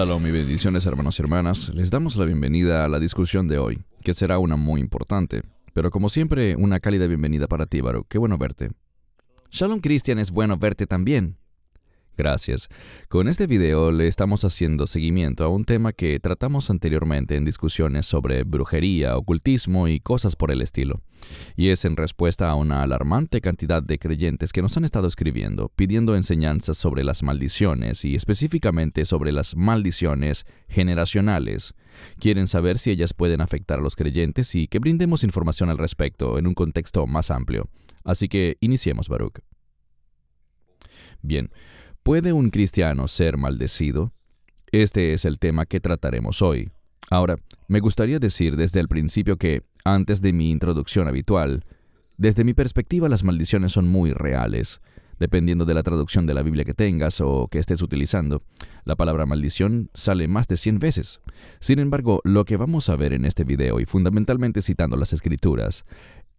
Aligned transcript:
Shalom 0.00 0.26
y 0.26 0.30
bendiciones 0.30 0.86
hermanos 0.86 1.18
y 1.18 1.22
hermanas. 1.22 1.74
Les 1.74 1.90
damos 1.90 2.16
la 2.16 2.24
bienvenida 2.24 2.86
a 2.86 2.88
la 2.88 2.98
discusión 2.98 3.48
de 3.48 3.58
hoy, 3.58 3.82
que 4.02 4.14
será 4.14 4.38
una 4.38 4.56
muy 4.56 4.80
importante. 4.80 5.42
Pero 5.74 5.90
como 5.90 6.08
siempre, 6.08 6.56
una 6.56 6.80
cálida 6.80 7.06
bienvenida 7.06 7.46
para 7.48 7.66
ti, 7.66 7.82
Baruch. 7.82 8.06
Qué 8.08 8.16
bueno 8.16 8.38
verte. 8.38 8.70
Shalom 9.50 9.80
Cristian, 9.80 10.18
es 10.18 10.30
bueno 10.30 10.56
verte 10.56 10.86
también. 10.86 11.36
Gracias. 12.20 12.68
Con 13.08 13.28
este 13.28 13.46
video 13.46 13.90
le 13.90 14.06
estamos 14.06 14.44
haciendo 14.44 14.86
seguimiento 14.86 15.42
a 15.42 15.48
un 15.48 15.64
tema 15.64 15.94
que 15.94 16.20
tratamos 16.20 16.68
anteriormente 16.68 17.34
en 17.34 17.46
discusiones 17.46 18.04
sobre 18.04 18.44
brujería, 18.44 19.16
ocultismo 19.16 19.88
y 19.88 20.00
cosas 20.00 20.36
por 20.36 20.50
el 20.50 20.60
estilo. 20.60 21.00
Y 21.56 21.70
es 21.70 21.86
en 21.86 21.96
respuesta 21.96 22.50
a 22.50 22.56
una 22.56 22.82
alarmante 22.82 23.40
cantidad 23.40 23.82
de 23.82 23.98
creyentes 23.98 24.52
que 24.52 24.60
nos 24.60 24.76
han 24.76 24.84
estado 24.84 25.08
escribiendo, 25.08 25.70
pidiendo 25.74 26.14
enseñanzas 26.14 26.76
sobre 26.76 27.04
las 27.04 27.22
maldiciones 27.22 28.04
y 28.04 28.14
específicamente 28.16 29.06
sobre 29.06 29.32
las 29.32 29.56
maldiciones 29.56 30.44
generacionales. 30.68 31.72
Quieren 32.18 32.48
saber 32.48 32.76
si 32.76 32.90
ellas 32.90 33.14
pueden 33.14 33.40
afectar 33.40 33.78
a 33.78 33.82
los 33.82 33.96
creyentes 33.96 34.54
y 34.54 34.68
que 34.68 34.78
brindemos 34.78 35.24
información 35.24 35.70
al 35.70 35.78
respecto 35.78 36.38
en 36.38 36.46
un 36.46 36.52
contexto 36.52 37.06
más 37.06 37.30
amplio. 37.30 37.70
Así 38.04 38.28
que 38.28 38.58
iniciemos, 38.60 39.08
Baruch. 39.08 39.38
Bien, 41.22 41.50
¿Puede 42.02 42.32
un 42.32 42.48
cristiano 42.48 43.08
ser 43.08 43.36
maldecido? 43.36 44.14
Este 44.72 45.12
es 45.12 45.26
el 45.26 45.38
tema 45.38 45.66
que 45.66 45.80
trataremos 45.80 46.40
hoy. 46.40 46.70
Ahora, 47.10 47.36
me 47.68 47.80
gustaría 47.80 48.18
decir 48.18 48.56
desde 48.56 48.80
el 48.80 48.88
principio 48.88 49.36
que, 49.36 49.64
antes 49.84 50.22
de 50.22 50.32
mi 50.32 50.50
introducción 50.50 51.08
habitual, 51.08 51.66
desde 52.16 52.42
mi 52.42 52.54
perspectiva 52.54 53.10
las 53.10 53.22
maldiciones 53.22 53.72
son 53.72 53.86
muy 53.86 54.12
reales. 54.12 54.80
Dependiendo 55.18 55.66
de 55.66 55.74
la 55.74 55.82
traducción 55.82 56.26
de 56.26 56.32
la 56.32 56.42
Biblia 56.42 56.64
que 56.64 56.72
tengas 56.72 57.20
o 57.20 57.48
que 57.50 57.58
estés 57.58 57.82
utilizando, 57.82 58.42
la 58.84 58.96
palabra 58.96 59.26
maldición 59.26 59.90
sale 59.92 60.26
más 60.26 60.48
de 60.48 60.56
100 60.56 60.78
veces. 60.78 61.20
Sin 61.60 61.80
embargo, 61.80 62.22
lo 62.24 62.46
que 62.46 62.56
vamos 62.56 62.88
a 62.88 62.96
ver 62.96 63.12
en 63.12 63.26
este 63.26 63.44
video, 63.44 63.78
y 63.78 63.84
fundamentalmente 63.84 64.62
citando 64.62 64.96
las 64.96 65.12
escrituras, 65.12 65.84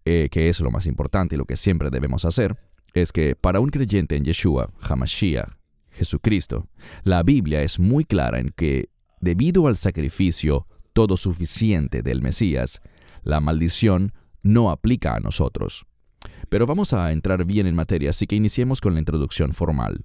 eh, 0.06 0.30
que 0.32 0.50
es 0.50 0.60
lo 0.60 0.72
más 0.72 0.88
importante 0.88 1.36
y 1.36 1.38
lo 1.38 1.46
que 1.46 1.56
siempre 1.56 1.92
debemos 1.92 2.26
hacer, 2.26 2.58
es 2.94 3.12
que 3.12 3.36
para 3.36 3.60
un 3.60 3.70
creyente 3.70 4.16
en 4.16 4.26
Yeshua, 4.26 4.72
Hamashiach, 4.82 5.50
Jesucristo, 5.92 6.68
la 7.04 7.24
Biblia 7.24 7.62
es 7.62 7.80
muy 7.80 8.06
clara 8.06 8.40
en 8.40 8.50
que, 8.56 8.90
debido 9.20 9.68
al 9.68 9.78
sacrificio 9.78 10.68
todo 10.94 11.18
suficiente 11.18 12.02
del 12.02 12.22
Mesías, 12.22 12.82
la 13.24 13.40
maldición 13.40 14.14
no 14.42 14.72
aplica 14.72 15.16
a 15.16 15.20
nosotros. 15.20 15.86
Pero 16.50 16.66
vamos 16.66 16.94
a 16.94 17.12
entrar 17.12 17.46
bien 17.46 17.68
en 17.68 17.76
materia, 17.76 18.10
así 18.10 18.28
que 18.28 18.36
iniciemos 18.36 18.82
con 18.82 18.94
la 18.94 19.00
introducción 19.00 19.54
formal. 19.54 20.02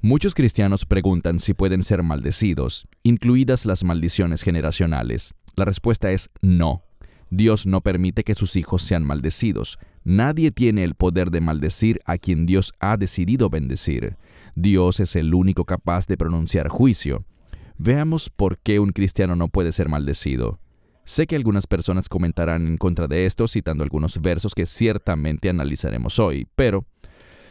Muchos 0.00 0.34
cristianos 0.34 0.86
preguntan 0.86 1.40
si 1.40 1.54
pueden 1.54 1.82
ser 1.82 2.02
maldecidos, 2.02 2.86
incluidas 3.02 3.66
las 3.66 3.84
maldiciones 3.84 4.42
generacionales. 4.42 5.34
La 5.56 5.64
respuesta 5.64 6.12
es 6.12 6.30
no. 6.40 6.84
Dios 7.30 7.66
no 7.66 7.80
permite 7.80 8.24
que 8.24 8.34
sus 8.34 8.56
hijos 8.56 8.82
sean 8.82 9.04
maldecidos. 9.04 9.78
Nadie 10.04 10.50
tiene 10.50 10.84
el 10.84 10.94
poder 10.94 11.30
de 11.30 11.40
maldecir 11.40 12.00
a 12.04 12.18
quien 12.18 12.46
Dios 12.46 12.72
ha 12.80 12.96
decidido 12.96 13.50
bendecir. 13.50 14.16
Dios 14.54 15.00
es 15.00 15.16
el 15.16 15.34
único 15.34 15.64
capaz 15.64 16.06
de 16.06 16.16
pronunciar 16.16 16.68
juicio. 16.68 17.24
Veamos 17.76 18.30
por 18.30 18.58
qué 18.58 18.80
un 18.80 18.90
cristiano 18.90 19.36
no 19.36 19.48
puede 19.48 19.72
ser 19.72 19.88
maldecido. 19.88 20.58
Sé 21.04 21.26
que 21.26 21.36
algunas 21.36 21.66
personas 21.66 22.08
comentarán 22.08 22.66
en 22.66 22.76
contra 22.76 23.06
de 23.06 23.24
esto 23.24 23.48
citando 23.48 23.82
algunos 23.82 24.20
versos 24.20 24.54
que 24.54 24.66
ciertamente 24.66 25.48
analizaremos 25.48 26.18
hoy, 26.18 26.46
pero 26.54 26.86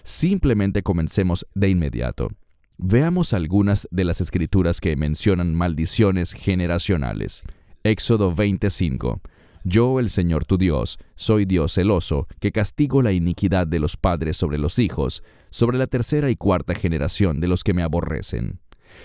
simplemente 0.04 0.84
comencemos 0.84 1.48
de 1.56 1.70
inmediato. 1.70 2.30
Veamos 2.78 3.34
algunas 3.34 3.88
de 3.90 4.04
las 4.04 4.22
escrituras 4.22 4.80
que 4.80 4.96
mencionan 4.96 5.56
maldiciones 5.56 6.34
generacionales. 6.34 7.42
Éxodo 7.84 8.36
25. 8.36 9.22
Yo, 9.64 10.00
el 10.00 10.10
Señor 10.10 10.46
tu 10.46 10.58
Dios, 10.58 10.98
soy 11.16 11.46
Dios 11.46 11.74
celoso, 11.74 12.28
que 12.40 12.52
castigo 12.52 13.02
la 13.02 13.12
iniquidad 13.12 13.68
de 13.68 13.80
los 13.80 13.98
padres 13.98 14.38
sobre 14.38 14.58
los 14.58 14.80
hijos, 14.80 15.24
sobre 15.50 15.78
la 15.78 15.88
tercera 15.88 16.30
y 16.30 16.36
cuarta 16.36 16.74
generación 16.74 17.40
de 17.40 17.48
los 17.48 17.64
que 17.64 17.74
me 17.74 17.84
aborrecen. 17.84 18.60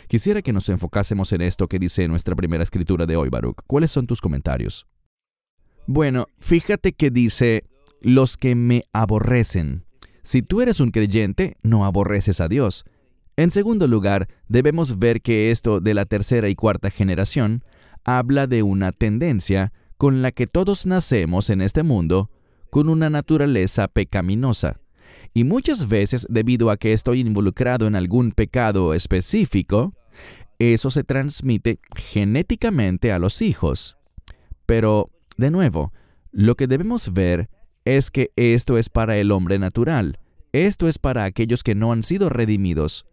Quisiera 0.08 0.42
que 0.42 0.52
nos 0.52 0.68
enfocásemos 0.68 1.32
en 1.32 1.42
esto 1.42 1.68
que 1.68 1.78
dice 1.78 2.06
nuestra 2.08 2.34
primera 2.34 2.62
escritura 2.62 3.06
de 3.06 3.16
hoy, 3.16 3.28
Baruch. 3.28 3.58
¿Cuáles 3.66 3.90
son 3.90 4.06
tus 4.06 4.20
comentarios? 4.20 4.86
Bueno, 5.86 6.26
fíjate 6.38 6.92
que 6.92 7.10
dice 7.10 7.64
los 8.00 8.36
que 8.36 8.54
me 8.54 8.84
aborrecen. 8.92 9.84
Si 10.22 10.42
tú 10.42 10.60
eres 10.60 10.80
un 10.80 10.90
creyente, 10.90 11.56
no 11.62 11.84
aborreces 11.84 12.40
a 12.40 12.48
Dios. 12.48 12.84
En 13.36 13.50
segundo 13.50 13.88
lugar, 13.88 14.28
debemos 14.48 14.98
ver 14.98 15.22
que 15.22 15.50
esto 15.50 15.80
de 15.80 15.94
la 15.94 16.04
tercera 16.04 16.48
y 16.48 16.54
cuarta 16.54 16.90
generación 16.90 17.64
habla 18.04 18.46
de 18.46 18.62
una 18.62 18.92
tendencia 18.92 19.72
con 20.02 20.20
la 20.20 20.32
que 20.32 20.48
todos 20.48 20.84
nacemos 20.84 21.48
en 21.48 21.60
este 21.60 21.84
mundo 21.84 22.28
con 22.70 22.88
una 22.88 23.08
naturaleza 23.08 23.86
pecaminosa. 23.86 24.80
Y 25.32 25.44
muchas 25.44 25.88
veces, 25.88 26.26
debido 26.28 26.70
a 26.70 26.76
que 26.76 26.92
estoy 26.92 27.20
involucrado 27.20 27.86
en 27.86 27.94
algún 27.94 28.32
pecado 28.32 28.94
específico, 28.94 29.94
eso 30.58 30.90
se 30.90 31.04
transmite 31.04 31.78
genéticamente 31.94 33.12
a 33.12 33.20
los 33.20 33.42
hijos. 33.42 33.96
Pero, 34.66 35.08
de 35.36 35.52
nuevo, 35.52 35.92
lo 36.32 36.56
que 36.56 36.66
debemos 36.66 37.12
ver 37.12 37.48
es 37.84 38.10
que 38.10 38.32
esto 38.34 38.78
es 38.78 38.88
para 38.88 39.18
el 39.18 39.30
hombre 39.30 39.60
natural, 39.60 40.18
esto 40.50 40.88
es 40.88 40.98
para 40.98 41.22
aquellos 41.22 41.62
que 41.62 41.76
no 41.76 41.92
han 41.92 42.02
sido 42.02 42.28
redimidos. 42.28 43.06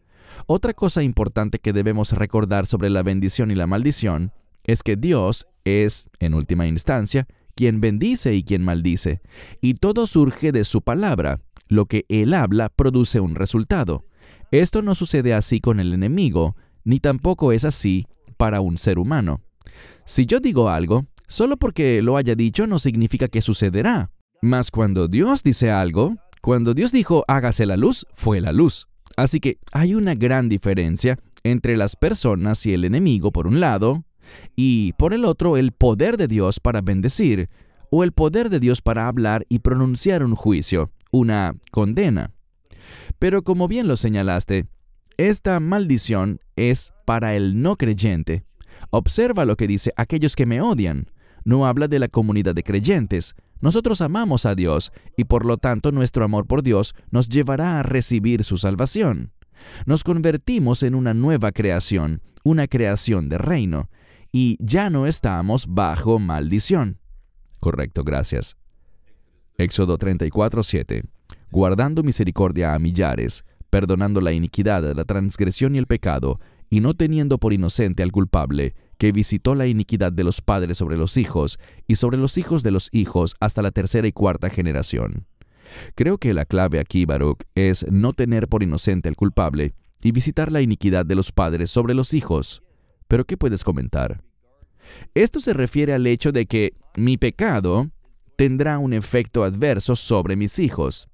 Otra 0.47 0.73
cosa 0.73 1.03
importante 1.03 1.59
que 1.59 1.71
debemos 1.71 2.13
recordar 2.13 2.65
sobre 2.65 2.89
la 2.89 3.03
bendición 3.03 3.51
y 3.51 3.55
la 3.55 3.67
maldición 3.67 4.31
es 4.63 4.81
que 4.81 4.95
Dios 4.95 5.47
es, 5.69 6.09
en 6.19 6.33
última 6.33 6.67
instancia, 6.67 7.27
quien 7.55 7.81
bendice 7.81 8.35
y 8.35 8.43
quien 8.43 8.63
maldice, 8.63 9.21
y 9.61 9.75
todo 9.75 10.07
surge 10.07 10.51
de 10.51 10.63
su 10.63 10.81
palabra. 10.81 11.41
Lo 11.67 11.85
que 11.85 12.05
Él 12.09 12.33
habla 12.33 12.69
produce 12.69 13.19
un 13.19 13.35
resultado. 13.35 14.05
Esto 14.51 14.81
no 14.81 14.95
sucede 14.95 15.33
así 15.33 15.59
con 15.59 15.79
el 15.79 15.93
enemigo, 15.93 16.55
ni 16.83 16.99
tampoco 16.99 17.51
es 17.51 17.65
así 17.65 18.07
para 18.37 18.61
un 18.61 18.77
ser 18.77 18.97
humano. 18.97 19.41
Si 20.05 20.25
yo 20.25 20.39
digo 20.39 20.69
algo, 20.69 21.05
solo 21.27 21.57
porque 21.57 22.01
lo 22.01 22.17
haya 22.17 22.33
dicho 22.33 22.65
no 22.65 22.79
significa 22.79 23.27
que 23.27 23.41
sucederá. 23.41 24.11
Mas 24.41 24.71
cuando 24.71 25.07
Dios 25.07 25.43
dice 25.43 25.69
algo, 25.69 26.15
cuando 26.41 26.73
Dios 26.73 26.91
dijo 26.91 27.25
hágase 27.27 27.65
la 27.65 27.77
luz, 27.77 28.07
fue 28.13 28.41
la 28.41 28.53
luz. 28.53 28.87
Así 29.17 29.39
que 29.39 29.59
hay 29.71 29.95
una 29.95 30.15
gran 30.15 30.49
diferencia 30.49 31.19
entre 31.43 31.77
las 31.77 31.95
personas 31.95 32.65
y 32.65 32.73
el 32.73 32.85
enemigo 32.85 33.31
por 33.31 33.47
un 33.47 33.59
lado, 33.59 34.05
y 34.55 34.93
por 34.93 35.13
el 35.13 35.25
otro 35.25 35.57
el 35.57 35.71
poder 35.71 36.17
de 36.17 36.27
Dios 36.27 36.59
para 36.59 36.81
bendecir, 36.81 37.49
o 37.91 38.03
el 38.03 38.11
poder 38.11 38.49
de 38.49 38.59
Dios 38.59 38.81
para 38.81 39.07
hablar 39.07 39.45
y 39.49 39.59
pronunciar 39.59 40.23
un 40.23 40.35
juicio, 40.35 40.91
una 41.11 41.55
condena. 41.71 42.31
Pero 43.17 43.43
como 43.43 43.67
bien 43.67 43.87
lo 43.87 43.97
señalaste, 43.97 44.67
esta 45.17 45.59
maldición 45.59 46.39
es 46.55 46.93
para 47.05 47.35
el 47.35 47.61
no 47.61 47.75
creyente. 47.75 48.43
Observa 48.91 49.45
lo 49.45 49.57
que 49.57 49.67
dice 49.67 49.91
aquellos 49.97 50.35
que 50.35 50.45
me 50.45 50.61
odian. 50.61 51.11
No 51.43 51.65
habla 51.65 51.87
de 51.87 51.99
la 51.99 52.07
comunidad 52.07 52.55
de 52.55 52.63
creyentes. 52.63 53.35
Nosotros 53.61 54.01
amamos 54.01 54.45
a 54.45 54.55
Dios 54.55 54.91
y 55.17 55.25
por 55.25 55.45
lo 55.45 55.57
tanto 55.57 55.91
nuestro 55.91 56.23
amor 56.23 56.47
por 56.47 56.63
Dios 56.63 56.95
nos 57.11 57.27
llevará 57.27 57.79
a 57.79 57.83
recibir 57.83 58.43
su 58.43 58.57
salvación. 58.57 59.33
Nos 59.85 60.03
convertimos 60.03 60.83
en 60.83 60.95
una 60.95 61.13
nueva 61.13 61.51
creación, 61.51 62.21
una 62.43 62.67
creación 62.67 63.27
de 63.27 63.37
reino, 63.37 63.89
y 64.31 64.57
ya 64.59 64.89
no 64.89 65.07
estamos 65.07 65.67
bajo 65.67 66.19
maldición. 66.19 66.99
Correcto, 67.59 68.03
gracias. 68.03 68.55
Éxodo 69.57 69.97
34, 69.97 70.63
7. 70.63 71.03
Guardando 71.51 72.03
misericordia 72.03 72.73
a 72.73 72.79
millares, 72.79 73.43
perdonando 73.69 74.21
la 74.21 74.31
iniquidad, 74.31 74.83
la 74.95 75.03
transgresión 75.03 75.75
y 75.75 75.77
el 75.77 75.87
pecado, 75.87 76.39
y 76.69 76.81
no 76.81 76.93
teniendo 76.93 77.39
por 77.39 77.53
inocente 77.53 78.03
al 78.03 78.11
culpable, 78.11 78.75
que 78.97 79.11
visitó 79.11 79.55
la 79.55 79.67
iniquidad 79.67 80.11
de 80.11 80.23
los 80.23 80.41
padres 80.41 80.77
sobre 80.77 80.97
los 80.97 81.17
hijos, 81.17 81.59
y 81.87 81.95
sobre 81.95 82.17
los 82.17 82.37
hijos 82.37 82.63
de 82.63 82.71
los 82.71 82.89
hijos 82.91 83.35
hasta 83.39 83.61
la 83.61 83.71
tercera 83.71 84.07
y 84.07 84.11
cuarta 84.11 84.49
generación. 84.49 85.25
Creo 85.95 86.17
que 86.17 86.33
la 86.33 86.45
clave 86.45 86.79
aquí, 86.79 87.05
Baruch, 87.05 87.43
es 87.55 87.85
no 87.91 88.13
tener 88.13 88.47
por 88.47 88.63
inocente 88.63 89.09
al 89.09 89.15
culpable 89.15 89.73
y 90.01 90.11
visitar 90.11 90.51
la 90.51 90.61
iniquidad 90.61 91.05
de 91.05 91.15
los 91.15 91.31
padres 91.31 91.69
sobre 91.69 91.93
los 91.93 92.13
hijos. 92.13 92.63
Pero 93.09 93.25
¿qué 93.25 93.35
puedes 93.35 93.65
comentar? 93.65 94.21
Esto 95.13 95.41
se 95.41 95.53
refiere 95.53 95.93
al 95.93 96.07
hecho 96.07 96.31
de 96.31 96.45
que 96.45 96.75
mi 96.95 97.17
pecado 97.17 97.89
tendrá 98.37 98.77
un 98.77 98.93
efecto 98.93 99.43
adverso 99.43 99.97
sobre 99.97 100.37
mis 100.37 100.59
hijos. 100.59 101.09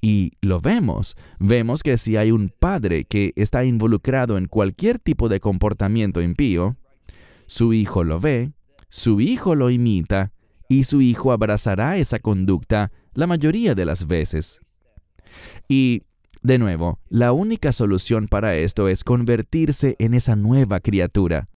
Y 0.00 0.32
lo 0.40 0.60
vemos. 0.60 1.16
Vemos 1.38 1.82
que 1.82 1.98
si 1.98 2.16
hay 2.16 2.30
un 2.30 2.50
padre 2.56 3.04
que 3.04 3.32
está 3.36 3.64
involucrado 3.64 4.38
en 4.38 4.46
cualquier 4.46 4.98
tipo 4.98 5.28
de 5.28 5.40
comportamiento 5.40 6.22
impío, 6.22 6.76
su 7.46 7.74
hijo 7.74 8.04
lo 8.04 8.20
ve, 8.20 8.52
su 8.88 9.20
hijo 9.20 9.54
lo 9.54 9.70
imita, 9.70 10.32
y 10.68 10.84
su 10.84 11.00
hijo 11.00 11.32
abrazará 11.32 11.96
esa 11.96 12.20
conducta 12.20 12.92
la 13.12 13.26
mayoría 13.26 13.74
de 13.74 13.84
las 13.84 14.06
veces. 14.06 14.60
Y 15.68 16.04
De 16.42 16.58
nuevo, 16.58 16.98
la 17.10 17.32
única 17.32 17.72
solución 17.72 18.26
para 18.26 18.56
esto 18.56 18.88
es 18.88 19.04
convertirse 19.04 19.96
en 19.98 20.14
esa 20.14 20.36
nueva 20.36 20.80
criatura. 20.80 21.48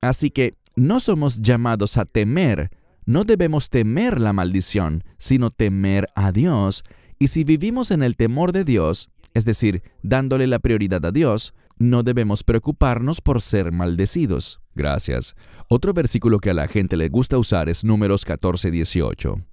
Así 0.00 0.30
que 0.30 0.54
no 0.74 0.98
somos 0.98 1.40
llamados 1.40 1.96
a 1.96 2.04
temer, 2.04 2.70
no 3.04 3.22
debemos 3.24 3.70
temer 3.70 4.20
la 4.20 4.32
maldición, 4.32 5.04
sino 5.18 5.50
temer 5.50 6.08
a 6.16 6.32
Dios. 6.32 6.82
Y 7.20 7.28
si 7.28 7.44
vivimos 7.44 7.92
en 7.92 8.02
el 8.02 8.16
temor 8.16 8.52
de 8.52 8.64
Dios, 8.64 9.10
es 9.32 9.44
decir, 9.44 9.82
dándole 10.02 10.48
la 10.48 10.58
prioridad 10.58 11.04
a 11.06 11.12
Dios, 11.12 11.54
no 11.78 12.02
debemos 12.02 12.42
preocuparnos 12.42 13.20
por 13.20 13.40
ser 13.40 13.70
maldecidos. 13.70 14.60
Gracias. 14.74 15.36
Otro 15.68 15.92
versículo 15.92 16.38
que 16.38 16.50
a 16.50 16.54
la 16.54 16.68
gente 16.68 16.96
le 16.96 17.08
gusta 17.08 17.38
usar 17.38 17.68
es 17.68 17.84
Números 17.84 18.24
14:18. 18.24 19.44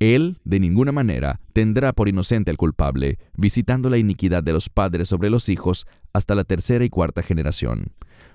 Él, 0.00 0.38
de 0.44 0.60
ninguna 0.60 0.92
manera, 0.92 1.40
tendrá 1.52 1.92
por 1.92 2.08
inocente 2.08 2.50
al 2.50 2.56
culpable, 2.56 3.18
visitando 3.36 3.90
la 3.90 3.98
iniquidad 3.98 4.42
de 4.42 4.54
los 4.54 4.70
padres 4.70 5.08
sobre 5.08 5.28
los 5.28 5.50
hijos 5.50 5.86
hasta 6.14 6.34
la 6.34 6.44
tercera 6.44 6.86
y 6.86 6.88
cuarta 6.88 7.22
generación. 7.22 7.92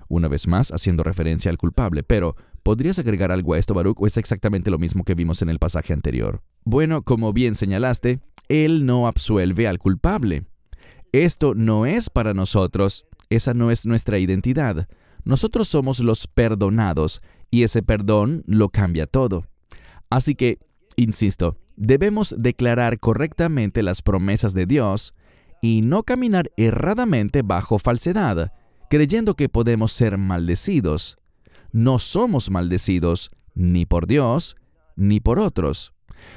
Una 0.08 0.28
vez 0.28 0.46
más, 0.46 0.70
haciendo 0.70 1.02
referencia 1.02 1.50
al 1.50 1.58
culpable, 1.58 2.04
pero 2.04 2.36
¿podrías 2.62 3.00
agregar 3.00 3.32
algo 3.32 3.54
a 3.54 3.58
esto, 3.58 3.74
Baruch, 3.74 4.00
o 4.00 4.06
es 4.06 4.16
exactamente 4.16 4.70
lo 4.70 4.78
mismo 4.78 5.02
que 5.02 5.16
vimos 5.16 5.42
en 5.42 5.48
el 5.48 5.58
pasaje 5.58 5.92
anterior? 5.92 6.40
Bueno, 6.64 7.02
como 7.02 7.32
bien 7.32 7.56
señalaste, 7.56 8.20
Él 8.48 8.86
no 8.86 9.08
absuelve 9.08 9.66
al 9.66 9.80
culpable. 9.80 10.44
Esto 11.10 11.56
no 11.56 11.84
es 11.84 12.10
para 12.10 12.32
nosotros, 12.32 13.06
esa 13.28 13.54
no 13.54 13.72
es 13.72 13.86
nuestra 13.86 14.20
identidad. 14.20 14.86
Nosotros 15.24 15.66
somos 15.66 15.98
los 15.98 16.28
perdonados, 16.28 17.22
y 17.50 17.64
ese 17.64 17.82
perdón 17.82 18.44
lo 18.46 18.68
cambia 18.68 19.06
todo. 19.06 19.46
Así 20.10 20.36
que 20.36 20.60
Insisto, 20.96 21.58
debemos 21.76 22.34
declarar 22.38 22.98
correctamente 22.98 23.82
las 23.82 24.02
promesas 24.02 24.54
de 24.54 24.66
Dios 24.66 25.14
y 25.60 25.82
no 25.82 26.02
caminar 26.02 26.50
erradamente 26.56 27.42
bajo 27.42 27.78
falsedad, 27.78 28.52
creyendo 28.88 29.34
que 29.34 29.48
podemos 29.48 29.92
ser 29.92 30.16
maldecidos. 30.16 31.18
No 31.72 31.98
somos 31.98 32.50
maldecidos 32.50 33.30
ni 33.54 33.84
por 33.84 34.06
Dios 34.06 34.56
ni 34.96 35.20
por 35.20 35.38
otros. 35.38 35.92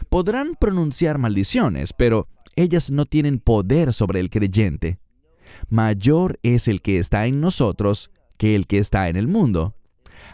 Podrán 0.09 0.56
pronunciar 0.59 1.17
maldiciones, 1.17 1.94
pero 1.94 2.27
ellas 2.55 2.91
no 2.91 3.05
tienen 3.05 3.39
poder 3.39 3.94
sobre 3.94 4.19
el 4.19 4.29
creyente. 4.29 5.00
Mayor 5.69 6.39
es 6.44 6.67
el 6.67 6.81
que 6.81 7.00
está 7.00 7.25
en 7.25 7.39
nosotros 7.39 8.12
que 8.38 8.55
el 8.55 8.67
que 8.67 8.79
está 8.79 9.09
en 9.09 9.15
el 9.15 9.27
mundo. 9.27 9.75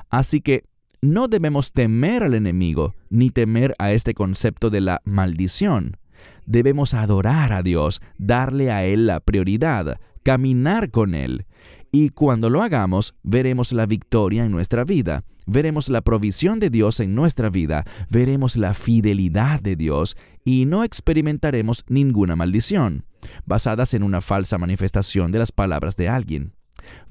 Así 0.10 0.42
que 0.42 0.66
no 1.06 1.28
debemos 1.28 1.72
temer 1.72 2.24
al 2.24 2.34
enemigo, 2.34 2.96
ni 3.10 3.30
temer 3.30 3.76
a 3.80 3.92
este 3.92 4.14
concepto 4.14 4.70
de 4.70 4.82
la 4.82 5.02
maldición. 5.06 5.98
Debemos 6.46 6.94
adorar 6.94 7.54
a 7.54 7.64
Dios, 7.64 8.02
darle 8.18 8.72
a 8.72 8.86
Él 8.86 9.08
la 9.08 9.20
prioridad, 9.20 10.00
caminar 10.24 10.92
con 10.92 11.14
Él. 11.14 11.46
Y 11.92 12.10
cuando 12.10 12.50
lo 12.50 12.62
hagamos, 12.62 13.16
veremos 13.24 13.72
la 13.72 13.86
victoria 13.86 14.44
en 14.44 14.52
nuestra 14.52 14.84
vida, 14.84 15.24
veremos 15.46 15.90
la 15.90 16.02
provisión 16.02 16.60
de 16.60 16.70
Dios 16.70 17.00
en 17.00 17.16
nuestra 17.16 17.50
vida, 17.50 17.86
veremos 18.10 18.58
la 18.58 18.74
fidelidad 18.74 19.62
de 19.62 19.76
Dios 19.76 20.18
y 20.44 20.66
no 20.66 20.84
experimentaremos 20.84 21.86
ninguna 21.88 22.36
maldición, 22.36 23.06
basadas 23.46 23.94
en 23.94 24.04
una 24.04 24.22
falsa 24.22 24.58
manifestación 24.58 25.32
de 25.32 25.40
las 25.40 25.52
palabras 25.52 25.96
de 25.96 26.10
alguien. 26.10 26.54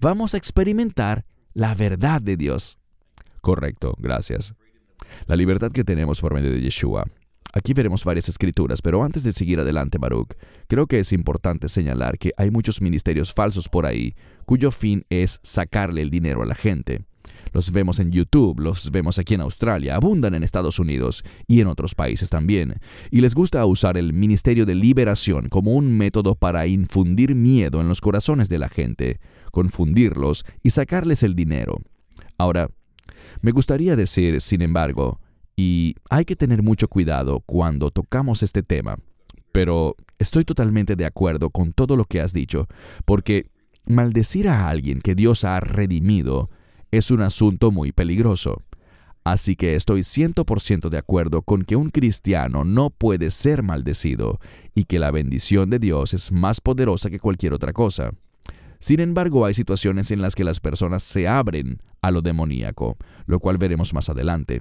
Vamos 0.00 0.35
a 0.35 0.37
experimentar 0.37 1.25
la 1.55 1.75
verdad 1.75 2.20
de 2.20 2.37
Dios. 2.37 2.79
Correcto, 3.44 3.94
gracias. 3.99 4.55
La 5.26 5.37
libertad 5.37 5.70
que 5.70 5.85
tenemos 5.85 6.23
por 6.23 6.32
medio 6.32 6.50
de 6.50 6.62
Yeshua. 6.62 7.05
Aquí 7.52 7.75
veremos 7.75 8.02
varias 8.02 8.31
escrituras, 8.31 8.81
pero 8.81 9.05
antes 9.05 9.23
de 9.23 9.35
seguir 9.35 9.61
adelante, 9.61 9.99
Baruch, 9.99 10.32
creo 10.67 10.87
que 10.87 10.99
es 10.99 11.12
importante 11.12 11.69
señalar 11.69 12.17
que 12.17 12.32
hay 12.38 12.50
muchos 12.50 12.81
ministerios 12.81 13.35
falsos 13.35 13.69
por 13.69 13.85
ahí, 13.85 14.14
cuyo 14.46 14.70
fin 14.70 15.05
es 15.11 15.41
sacarle 15.43 16.00
el 16.00 16.08
dinero 16.08 16.43
a 16.43 16.46
la 16.46 16.55
gente. 16.55 17.05
Los 17.52 17.70
vemos 17.70 18.00
en 18.00 18.12
YouTube, 18.12 18.61
los 18.61 18.91
vemos 18.91 19.19
aquí 19.19 19.35
en 19.35 19.43
Australia, 19.43 19.96
abundan 19.96 20.35
en 20.35 20.43
Estados 20.43 20.79
Unidos 20.79 21.23
y 21.46 21.61
en 21.61 21.67
otros 21.67 21.94
países 21.94 22.31
también. 22.31 22.76
Y 23.11 23.20
les 23.20 23.35
gusta 23.35 23.67
usar 23.67 23.99
el 23.99 24.14
Ministerio 24.14 24.64
de 24.64 24.75
Liberación 24.75 25.50
como 25.50 25.75
un 25.75 25.94
método 25.99 26.35
para 26.35 26.67
infundir 26.67 27.35
miedo 27.35 27.82
en 27.82 27.88
los 27.88 28.00
corazones 28.00 28.49
de 28.49 28.58
la 28.58 28.70
gente, 28.70 29.20
confundirlos 29.52 30.46
y 30.62 30.70
sacarles 30.70 31.23
el 31.23 31.35
dinero. 31.35 31.82
Ahora, 32.38 32.70
me 33.41 33.53
gustaría 33.53 33.97
decir, 33.97 34.41
sin 34.41 34.62
embargo, 34.62 35.21
y 35.56 35.97
hay 36.11 36.25
que 36.25 36.37
tener 36.37 36.62
mucho 36.62 36.89
cuidado 36.89 37.41
cuando 37.41 37.91
tocamos 37.91 38.43
este 38.43 38.62
tema, 38.62 38.97
pero 39.53 39.97
estoy 40.19 40.45
totalmente 40.45 40.97
de 40.97 41.06
acuerdo 41.06 41.51
con 41.51 41.73
todo 41.73 41.97
lo 41.97 42.05
que 42.05 42.21
has 42.21 42.33
dicho, 42.33 42.67
porque 43.05 43.51
maldecir 43.87 44.49
a 44.49 44.69
alguien 44.69 45.01
que 45.01 45.15
Dios 45.15 45.45
ha 45.45 45.61
redimido 45.61 46.51
es 46.91 47.11
un 47.11 47.23
asunto 47.23 47.71
muy 47.71 47.93
peligroso. 47.93 48.62
Así 49.25 49.56
que 49.56 49.75
estoy 49.75 50.01
100% 50.01 50.91
de 50.91 50.99
acuerdo 50.99 51.43
con 51.43 51.65
que 51.65 51.77
un 51.77 51.91
cristiano 51.91 52.65
no 52.65 52.91
puede 52.91 53.31
ser 53.31 53.62
maldecido 53.62 54.39
y 54.75 54.85
que 54.85 54.99
la 54.99 55.11
bendición 55.11 55.71
de 55.71 55.79
Dios 55.79 56.12
es 56.12 56.31
más 56.31 56.61
poderosa 56.61 57.09
que 57.09 57.19
cualquier 57.19 57.55
otra 57.55 57.73
cosa. 57.73 58.12
Sin 58.84 59.00
embargo, 59.00 59.46
hay 59.46 59.54
situaciones 59.54 60.10
en 60.10 60.20
las 60.20 60.34
que 60.34 60.44
las 60.44 60.60
personas 60.60 61.02
se 61.02 61.26
abren 61.26 61.81
a 62.02 62.10
lo 62.10 62.20
demoníaco, 62.20 62.98
lo 63.25 63.40
cual 63.40 63.56
veremos 63.56 63.94
más 63.94 64.10
adelante. 64.10 64.60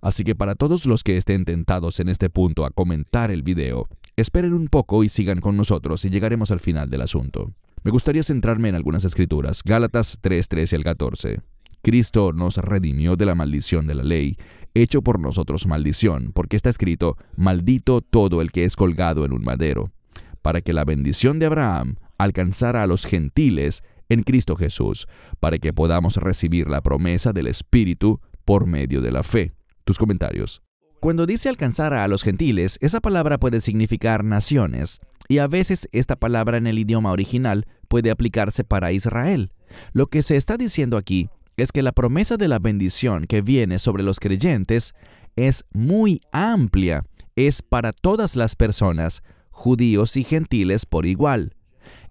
Así 0.00 0.22
que 0.22 0.36
para 0.36 0.54
todos 0.54 0.86
los 0.86 1.02
que 1.02 1.16
estén 1.16 1.44
tentados 1.44 1.98
en 1.98 2.08
este 2.08 2.30
punto 2.30 2.64
a 2.64 2.70
comentar 2.70 3.32
el 3.32 3.42
video, 3.42 3.88
esperen 4.14 4.54
un 4.54 4.68
poco 4.68 5.02
y 5.02 5.08
sigan 5.08 5.40
con 5.40 5.56
nosotros 5.56 6.04
y 6.04 6.10
llegaremos 6.10 6.52
al 6.52 6.60
final 6.60 6.90
del 6.90 7.02
asunto. 7.02 7.54
Me 7.82 7.90
gustaría 7.90 8.22
centrarme 8.22 8.68
en 8.68 8.76
algunas 8.76 9.04
escrituras. 9.04 9.62
Gálatas 9.64 10.18
3, 10.20 10.46
13 10.46 10.76
al 10.76 10.84
14. 10.84 11.40
Cristo 11.82 12.32
nos 12.32 12.58
redimió 12.58 13.16
de 13.16 13.26
la 13.26 13.34
maldición 13.34 13.88
de 13.88 13.94
la 13.96 14.04
ley, 14.04 14.36
hecho 14.74 15.02
por 15.02 15.18
nosotros 15.18 15.66
maldición, 15.66 16.30
porque 16.32 16.54
está 16.54 16.68
escrito, 16.68 17.16
maldito 17.34 18.00
todo 18.00 18.42
el 18.42 18.52
que 18.52 18.64
es 18.64 18.76
colgado 18.76 19.24
en 19.24 19.32
un 19.32 19.42
madero, 19.42 19.90
para 20.40 20.60
que 20.60 20.72
la 20.72 20.84
bendición 20.84 21.40
de 21.40 21.46
Abraham 21.46 21.96
alcanzara 22.18 22.82
a 22.82 22.86
los 22.86 23.06
gentiles 23.06 23.82
en 24.08 24.22
Cristo 24.22 24.56
Jesús, 24.56 25.06
para 25.40 25.58
que 25.58 25.72
podamos 25.72 26.16
recibir 26.16 26.68
la 26.68 26.80
promesa 26.80 27.32
del 27.32 27.46
Espíritu 27.46 28.20
por 28.44 28.66
medio 28.66 29.00
de 29.00 29.12
la 29.12 29.22
fe. 29.22 29.54
Tus 29.84 29.98
comentarios. 29.98 30.62
Cuando 31.00 31.26
dice 31.26 31.48
alcanzar 31.48 31.92
a 31.92 32.08
los 32.08 32.22
gentiles, 32.22 32.78
esa 32.80 33.00
palabra 33.00 33.38
puede 33.38 33.60
significar 33.60 34.24
naciones, 34.24 35.00
y 35.28 35.38
a 35.38 35.46
veces 35.46 35.88
esta 35.92 36.16
palabra 36.16 36.56
en 36.56 36.66
el 36.66 36.78
idioma 36.78 37.12
original 37.12 37.66
puede 37.88 38.10
aplicarse 38.10 38.64
para 38.64 38.92
Israel. 38.92 39.52
Lo 39.92 40.06
que 40.06 40.22
se 40.22 40.36
está 40.36 40.56
diciendo 40.56 40.96
aquí 40.96 41.28
es 41.56 41.72
que 41.72 41.82
la 41.82 41.92
promesa 41.92 42.36
de 42.36 42.48
la 42.48 42.58
bendición 42.58 43.26
que 43.26 43.42
viene 43.42 43.78
sobre 43.78 44.02
los 44.02 44.20
creyentes 44.20 44.94
es 45.36 45.64
muy 45.72 46.20
amplia, 46.32 47.04
es 47.34 47.62
para 47.62 47.92
todas 47.92 48.36
las 48.36 48.56
personas, 48.56 49.22
judíos 49.50 50.16
y 50.16 50.24
gentiles 50.24 50.86
por 50.86 51.06
igual. 51.06 51.54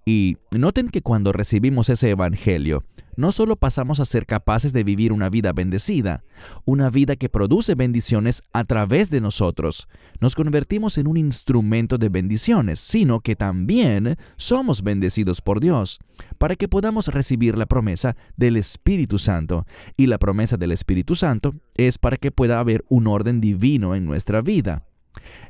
Y 0.07 0.37
noten 0.51 0.89
que 0.89 1.01
cuando 1.01 1.31
recibimos 1.31 1.89
ese 1.89 2.11
Evangelio, 2.11 2.83
no 3.15 3.31
solo 3.31 3.55
pasamos 3.55 3.99
a 3.99 4.05
ser 4.05 4.27
capaces 4.27 4.71
de 4.71 4.83
vivir 4.83 5.11
una 5.11 5.31
vida 5.31 5.51
bendecida, 5.51 6.23
una 6.63 6.91
vida 6.91 7.15
que 7.15 7.27
produce 7.27 7.73
bendiciones 7.73 8.43
a 8.53 8.65
través 8.65 9.09
de 9.09 9.19
nosotros, 9.19 9.87
nos 10.19 10.35
convertimos 10.35 10.99
en 10.99 11.07
un 11.07 11.17
instrumento 11.17 11.97
de 11.97 12.09
bendiciones, 12.09 12.79
sino 12.79 13.21
que 13.21 13.35
también 13.35 14.17
somos 14.35 14.83
bendecidos 14.83 15.41
por 15.41 15.59
Dios, 15.59 15.99
para 16.37 16.55
que 16.55 16.67
podamos 16.67 17.07
recibir 17.07 17.57
la 17.57 17.65
promesa 17.65 18.15
del 18.37 18.57
Espíritu 18.57 19.17
Santo. 19.17 19.65
Y 19.97 20.05
la 20.05 20.19
promesa 20.19 20.55
del 20.57 20.71
Espíritu 20.71 21.15
Santo 21.15 21.55
es 21.75 21.97
para 21.97 22.17
que 22.17 22.31
pueda 22.31 22.59
haber 22.59 22.85
un 22.89 23.07
orden 23.07 23.41
divino 23.41 23.95
en 23.95 24.05
nuestra 24.05 24.41
vida. 24.41 24.85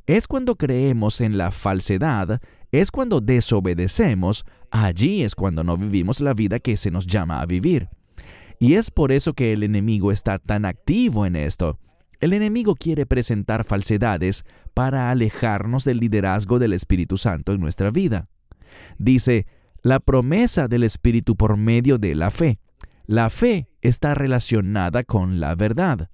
Es 0.06 0.28
cuando 0.28 0.56
creemos 0.56 1.20
en 1.22 1.38
la 1.38 1.52
falsedad, 1.52 2.40
es 2.82 2.92
cuando 2.92 3.22
desobedecemos, 3.22 4.46
allí 4.72 5.24
es 5.24 5.36
cuando 5.36 5.64
no 5.64 5.78
vivimos 5.78 6.20
la 6.20 6.34
vida 6.34 6.60
que 6.60 6.78
se 6.78 6.92
nos 6.92 7.08
llama 7.08 7.42
a 7.42 7.46
vivir. 7.46 7.90
Y 8.60 8.74
es 8.76 8.92
por 8.92 9.12
eso 9.12 9.34
que 9.34 9.54
el 9.54 9.64
enemigo 9.64 10.12
está 10.12 10.40
tan 10.40 10.66
activo 10.66 11.26
en 11.26 11.36
esto. 11.36 11.80
El 12.20 12.34
enemigo 12.34 12.76
quiere 12.76 13.06
presentar 13.06 13.66
falsedades 13.66 14.46
para 14.74 15.12
alejarnos 15.12 15.84
del 15.84 16.00
liderazgo 16.00 16.60
del 16.60 16.74
Espíritu 16.74 17.18
Santo 17.18 17.54
en 17.54 17.62
nuestra 17.62 17.92
vida. 17.92 18.30
Dice, 18.98 19.46
la 19.82 20.00
promesa 20.00 20.68
del 20.68 20.84
Espíritu 20.84 21.36
por 21.36 21.58
medio 21.58 21.98
de 21.98 22.16
la 22.16 22.32
fe. 22.32 22.60
La 23.06 23.30
fe 23.30 23.70
está 23.82 24.16
relacionada 24.16 25.04
con 25.04 25.40
la 25.40 25.54
verdad. 25.56 26.10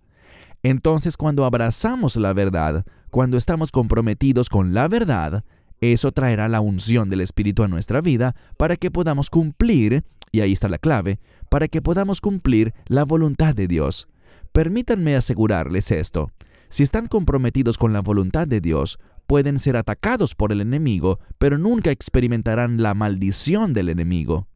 Entonces 0.64 1.18
cuando 1.18 1.46
abrazamos 1.46 2.18
la 2.18 2.34
verdad, 2.34 2.86
cuando 3.10 3.38
estamos 3.38 3.72
comprometidos 3.72 4.50
con 4.50 4.74
la 4.74 4.88
verdad, 4.88 5.44
eso 5.82 6.12
traerá 6.12 6.48
la 6.48 6.62
unción 6.62 7.10
del 7.10 7.22
Espíritu 7.22 7.64
a 7.64 7.68
nuestra 7.68 8.02
vida 8.02 8.36
para 8.58 8.78
que 8.78 8.92
podamos 8.92 9.30
cumplir, 9.30 10.04
y 10.32 10.42
ahí 10.42 10.54
está 10.54 10.70
la 10.70 10.78
clave, 10.78 11.20
para 11.50 11.68
que 11.68 11.82
podamos 11.82 12.22
cumplir 12.22 12.74
la 12.88 13.04
voluntad 13.04 13.56
de 13.56 13.68
Dios. 13.68 14.08
Permítanme 14.52 15.16
asegurarles 15.16 15.92
esto. 15.92 16.32
Si 16.70 16.84
están 16.84 17.08
comprometidos 17.08 17.78
con 17.78 17.94
la 17.94 18.02
voluntad 18.02 18.48
de 18.48 18.62
Dios, 18.62 19.00
pueden 19.28 19.60
ser 19.60 19.76
atacados 19.76 20.36
por 20.36 20.52
el 20.52 20.62
enemigo, 20.62 21.20
pero 21.38 21.58
nunca 21.58 21.90
experimentarán 21.90 22.82
la 22.82 22.94
maldición 22.94 23.74
del 23.74 23.90
enemigo. 23.90 24.48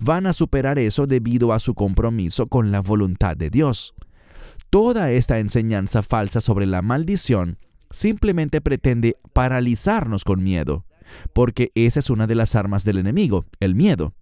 Van 0.00 0.26
a 0.26 0.32
superar 0.32 0.78
eso 0.78 1.06
debido 1.06 1.52
a 1.52 1.58
su 1.60 1.74
compromiso 1.74 2.46
con 2.48 2.72
la 2.72 2.80
voluntad 2.80 3.36
de 3.36 3.48
Dios. 3.48 3.94
Toda 4.70 5.12
esta 5.12 5.38
enseñanza 5.38 6.02
falsa 6.02 6.40
sobre 6.40 6.66
la 6.66 6.82
maldición 6.82 7.58
simplemente 7.94 8.60
pretende 8.60 9.16
paralizarnos 9.32 10.24
con 10.24 10.42
miedo, 10.42 10.84
porque 11.32 11.70
esa 11.76 12.00
es 12.00 12.10
una 12.10 12.26
de 12.26 12.34
las 12.34 12.56
armas 12.56 12.84
del 12.84 12.98
enemigo, 12.98 13.46
el 13.60 13.74
miedo. 13.74 14.14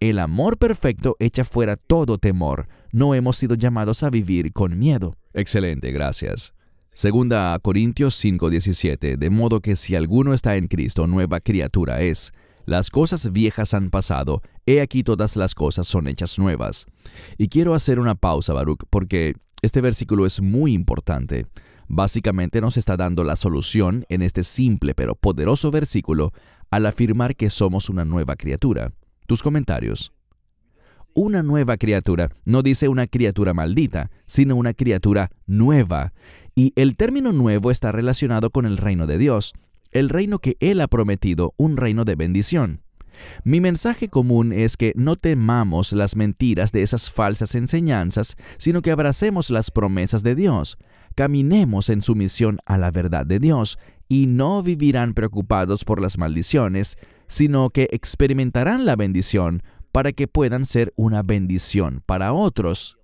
El 0.00 0.18
amor 0.18 0.58
perfecto 0.58 1.16
echa 1.20 1.44
fuera 1.44 1.76
todo 1.76 2.18
temor. 2.18 2.68
No 2.90 3.14
hemos 3.14 3.36
sido 3.36 3.54
llamados 3.54 4.02
a 4.02 4.10
vivir 4.10 4.52
con 4.52 4.78
miedo. 4.78 5.14
Excelente, 5.32 5.92
gracias. 5.92 6.54
Segunda 6.92 7.54
a 7.54 7.58
Corintios 7.60 8.16
5:17, 8.16 9.16
de 9.16 9.30
modo 9.30 9.60
que 9.60 9.76
si 9.76 9.94
alguno 9.94 10.34
está 10.34 10.56
en 10.56 10.66
Cristo, 10.66 11.06
nueva 11.06 11.38
criatura 11.38 12.00
es. 12.00 12.32
Las 12.66 12.90
cosas 12.90 13.30
viejas 13.32 13.74
han 13.74 13.90
pasado, 13.90 14.42
he 14.66 14.80
aquí 14.80 15.04
todas 15.04 15.36
las 15.36 15.54
cosas 15.54 15.86
son 15.86 16.08
hechas 16.08 16.38
nuevas. 16.38 16.86
Y 17.38 17.48
quiero 17.48 17.74
hacer 17.74 18.00
una 18.00 18.16
pausa, 18.16 18.54
Baruch, 18.54 18.84
porque 18.90 19.34
este 19.62 19.80
versículo 19.80 20.26
es 20.26 20.40
muy 20.40 20.72
importante. 20.72 21.46
Básicamente 21.92 22.60
nos 22.60 22.76
está 22.76 22.96
dando 22.96 23.24
la 23.24 23.34
solución 23.34 24.06
en 24.08 24.22
este 24.22 24.44
simple 24.44 24.94
pero 24.94 25.16
poderoso 25.16 25.72
versículo 25.72 26.32
al 26.70 26.86
afirmar 26.86 27.34
que 27.34 27.50
somos 27.50 27.90
una 27.90 28.04
nueva 28.04 28.36
criatura. 28.36 28.92
Tus 29.26 29.42
comentarios. 29.42 30.12
Una 31.14 31.42
nueva 31.42 31.76
criatura 31.78 32.30
no 32.44 32.62
dice 32.62 32.86
una 32.86 33.08
criatura 33.08 33.54
maldita, 33.54 34.08
sino 34.26 34.54
una 34.54 34.72
criatura 34.72 35.32
nueva. 35.48 36.12
Y 36.54 36.72
el 36.76 36.96
término 36.96 37.32
nuevo 37.32 37.72
está 37.72 37.90
relacionado 37.90 38.50
con 38.50 38.66
el 38.66 38.76
reino 38.76 39.08
de 39.08 39.18
Dios, 39.18 39.52
el 39.90 40.10
reino 40.10 40.38
que 40.38 40.56
Él 40.60 40.82
ha 40.82 40.86
prometido, 40.86 41.54
un 41.56 41.76
reino 41.76 42.04
de 42.04 42.14
bendición. 42.14 42.82
Mi 43.44 43.60
mensaje 43.60 44.08
común 44.08 44.52
es 44.52 44.76
que 44.76 44.92
no 44.96 45.16
temamos 45.16 45.92
las 45.92 46.16
mentiras 46.16 46.72
de 46.72 46.82
esas 46.82 47.10
falsas 47.10 47.54
enseñanzas, 47.54 48.36
sino 48.58 48.82
que 48.82 48.90
abracemos 48.90 49.50
las 49.50 49.70
promesas 49.70 50.22
de 50.22 50.34
Dios, 50.34 50.78
caminemos 51.14 51.88
en 51.88 52.02
sumisión 52.02 52.58
a 52.66 52.78
la 52.78 52.90
verdad 52.90 53.26
de 53.26 53.38
Dios 53.38 53.78
y 54.08 54.26
no 54.26 54.62
vivirán 54.62 55.14
preocupados 55.14 55.84
por 55.84 56.00
las 56.00 56.18
maldiciones, 56.18 56.98
sino 57.26 57.70
que 57.70 57.88
experimentarán 57.92 58.84
la 58.84 58.96
bendición 58.96 59.62
para 59.92 60.12
que 60.12 60.28
puedan 60.28 60.64
ser 60.66 60.92
una 60.96 61.22
bendición 61.22 62.02
para 62.06 62.32
otros. 62.32 62.98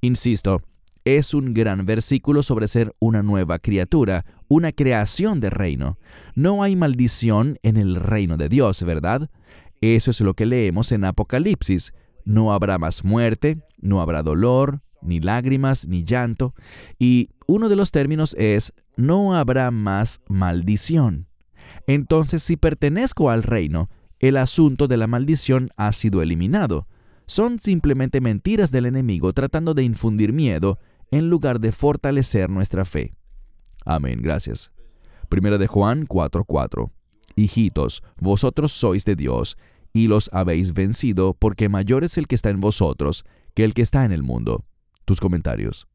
Insisto, 0.00 0.62
es 1.04 1.34
un 1.34 1.54
gran 1.54 1.86
versículo 1.86 2.42
sobre 2.42 2.68
ser 2.68 2.94
una 2.98 3.22
nueva 3.22 3.58
criatura, 3.58 4.24
una 4.50 4.72
creación 4.72 5.38
de 5.38 5.48
reino. 5.48 5.96
No 6.34 6.64
hay 6.64 6.74
maldición 6.74 7.58
en 7.62 7.76
el 7.76 7.94
reino 7.94 8.36
de 8.36 8.48
Dios, 8.48 8.82
¿verdad? 8.82 9.30
Eso 9.80 10.10
es 10.10 10.20
lo 10.20 10.34
que 10.34 10.44
leemos 10.44 10.90
en 10.90 11.04
Apocalipsis. 11.04 11.94
No 12.24 12.52
habrá 12.52 12.76
más 12.76 13.04
muerte, 13.04 13.62
no 13.80 14.00
habrá 14.02 14.24
dolor, 14.24 14.82
ni 15.02 15.20
lágrimas, 15.20 15.86
ni 15.86 16.02
llanto. 16.02 16.52
Y 16.98 17.30
uno 17.46 17.68
de 17.68 17.76
los 17.76 17.92
términos 17.92 18.34
es, 18.38 18.72
no 18.96 19.36
habrá 19.36 19.70
más 19.70 20.20
maldición. 20.28 21.28
Entonces, 21.86 22.42
si 22.42 22.56
pertenezco 22.56 23.30
al 23.30 23.44
reino, 23.44 23.88
el 24.18 24.36
asunto 24.36 24.88
de 24.88 24.96
la 24.96 25.06
maldición 25.06 25.70
ha 25.76 25.92
sido 25.92 26.22
eliminado. 26.22 26.88
Son 27.26 27.60
simplemente 27.60 28.20
mentiras 28.20 28.72
del 28.72 28.86
enemigo 28.86 29.32
tratando 29.32 29.74
de 29.74 29.84
infundir 29.84 30.32
miedo 30.32 30.80
en 31.12 31.30
lugar 31.30 31.60
de 31.60 31.70
fortalecer 31.70 32.50
nuestra 32.50 32.84
fe. 32.84 33.14
Amén, 33.84 34.20
gracias. 34.22 34.70
Primera 35.28 35.58
de 35.58 35.66
Juan 35.66 36.06
4:4. 36.06 36.90
Hijitos, 37.36 38.02
vosotros 38.18 38.72
sois 38.72 39.04
de 39.04 39.16
Dios, 39.16 39.56
y 39.92 40.08
los 40.08 40.30
habéis 40.32 40.72
vencido, 40.74 41.34
porque 41.34 41.68
mayor 41.68 42.04
es 42.04 42.18
el 42.18 42.26
que 42.26 42.34
está 42.34 42.50
en 42.50 42.60
vosotros 42.60 43.24
que 43.54 43.64
el 43.64 43.74
que 43.74 43.82
está 43.82 44.04
en 44.04 44.12
el 44.12 44.22
mundo. 44.22 44.64
Tus 45.04 45.20
comentarios. 45.20 45.88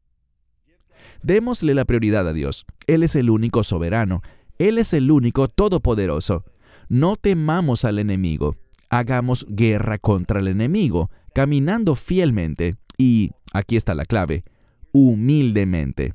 Démosle 1.22 1.74
la 1.74 1.84
prioridad 1.84 2.28
a 2.28 2.32
Dios. 2.32 2.66
Él 2.86 3.02
es 3.02 3.16
el 3.16 3.30
único 3.30 3.64
soberano. 3.64 4.22
Él 4.58 4.78
es 4.78 4.92
el 4.92 5.10
único 5.10 5.48
todopoderoso. 5.48 6.44
No 6.88 7.16
temamos 7.16 7.84
al 7.84 7.98
enemigo. 7.98 8.56
Hagamos 8.90 9.46
guerra 9.48 9.98
contra 9.98 10.40
el 10.40 10.48
enemigo, 10.48 11.10
caminando 11.34 11.96
fielmente 11.96 12.76
y, 12.96 13.32
aquí 13.52 13.76
está 13.76 13.94
la 13.94 14.04
clave, 14.04 14.44
humildemente. 14.92 16.14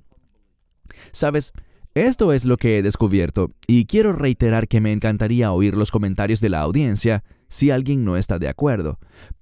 Sabes, 1.11 1.53
esto 1.93 2.31
es 2.31 2.45
lo 2.45 2.57
que 2.57 2.77
he 2.77 2.81
descubierto 2.83 3.51
y 3.67 3.85
quiero 3.85 4.13
reiterar 4.13 4.67
que 4.67 4.79
me 4.79 4.91
encantaría 4.93 5.51
oír 5.51 5.75
los 5.75 5.91
comentarios 5.91 6.39
de 6.39 6.49
la 6.49 6.61
audiencia 6.61 7.23
si 7.49 7.69
alguien 7.69 8.05
no 8.05 8.15
está 8.15 8.39
de 8.39 8.47
acuerdo. 8.47 8.97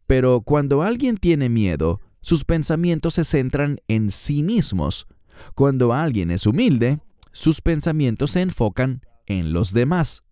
Pero 0.08 0.42
cuando 0.42 0.82
alguien 0.82 1.18
tiene 1.18 1.48
miedo, 1.48 2.02
sus 2.22 2.44
pensamientos 2.44 3.14
se 3.14 3.24
centran 3.24 3.80
en 3.88 4.10
sí 4.10 4.42
mismos. 4.42 5.08
Cuando 5.54 5.94
alguien 5.94 6.32
es 6.32 6.48
humilde, 6.48 7.00
sus 7.32 7.62
pensamientos 7.62 8.32
se 8.32 8.42
enfocan 8.42 9.02
en 9.28 9.54
los 9.54 9.72
demás. 9.72 10.24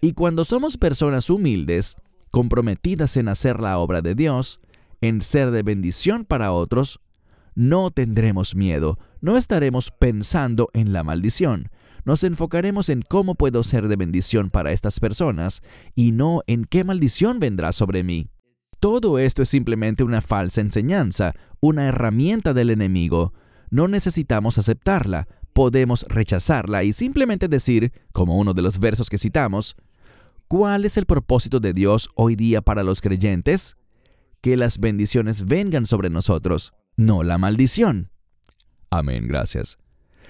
Y 0.00 0.12
cuando 0.12 0.44
somos 0.44 0.76
personas 0.76 1.30
humildes, 1.30 1.96
comprometidas 2.30 3.16
en 3.16 3.28
hacer 3.28 3.60
la 3.60 3.78
obra 3.78 4.02
de 4.02 4.16
Dios, 4.16 4.60
en 5.00 5.22
ser 5.22 5.52
de 5.52 5.62
bendición 5.62 6.24
para 6.24 6.50
otros, 6.50 7.00
no 7.54 7.92
tendremos 7.92 8.56
miedo, 8.56 8.98
no 9.24 9.38
estaremos 9.38 9.90
pensando 9.90 10.68
en 10.74 10.92
la 10.92 11.02
maldición, 11.02 11.70
nos 12.04 12.24
enfocaremos 12.24 12.90
en 12.90 13.00
cómo 13.00 13.36
puedo 13.36 13.62
ser 13.62 13.88
de 13.88 13.96
bendición 13.96 14.50
para 14.50 14.70
estas 14.70 15.00
personas 15.00 15.62
y 15.94 16.12
no 16.12 16.42
en 16.46 16.66
qué 16.66 16.84
maldición 16.84 17.40
vendrá 17.40 17.72
sobre 17.72 18.04
mí. 18.04 18.28
Todo 18.80 19.18
esto 19.18 19.40
es 19.40 19.48
simplemente 19.48 20.04
una 20.04 20.20
falsa 20.20 20.60
enseñanza, 20.60 21.32
una 21.60 21.88
herramienta 21.88 22.52
del 22.52 22.68
enemigo. 22.68 23.32
No 23.70 23.88
necesitamos 23.88 24.58
aceptarla, 24.58 25.26
podemos 25.54 26.04
rechazarla 26.10 26.84
y 26.84 26.92
simplemente 26.92 27.48
decir, 27.48 27.92
como 28.12 28.38
uno 28.38 28.52
de 28.52 28.60
los 28.60 28.78
versos 28.78 29.08
que 29.08 29.16
citamos, 29.16 29.74
¿cuál 30.48 30.84
es 30.84 30.98
el 30.98 31.06
propósito 31.06 31.60
de 31.60 31.72
Dios 31.72 32.10
hoy 32.14 32.36
día 32.36 32.60
para 32.60 32.82
los 32.82 33.00
creyentes? 33.00 33.78
Que 34.42 34.58
las 34.58 34.76
bendiciones 34.76 35.46
vengan 35.46 35.86
sobre 35.86 36.10
nosotros, 36.10 36.74
no 36.98 37.22
la 37.22 37.38
maldición. 37.38 38.10
Amén, 38.98 39.26
gracias. 39.26 39.76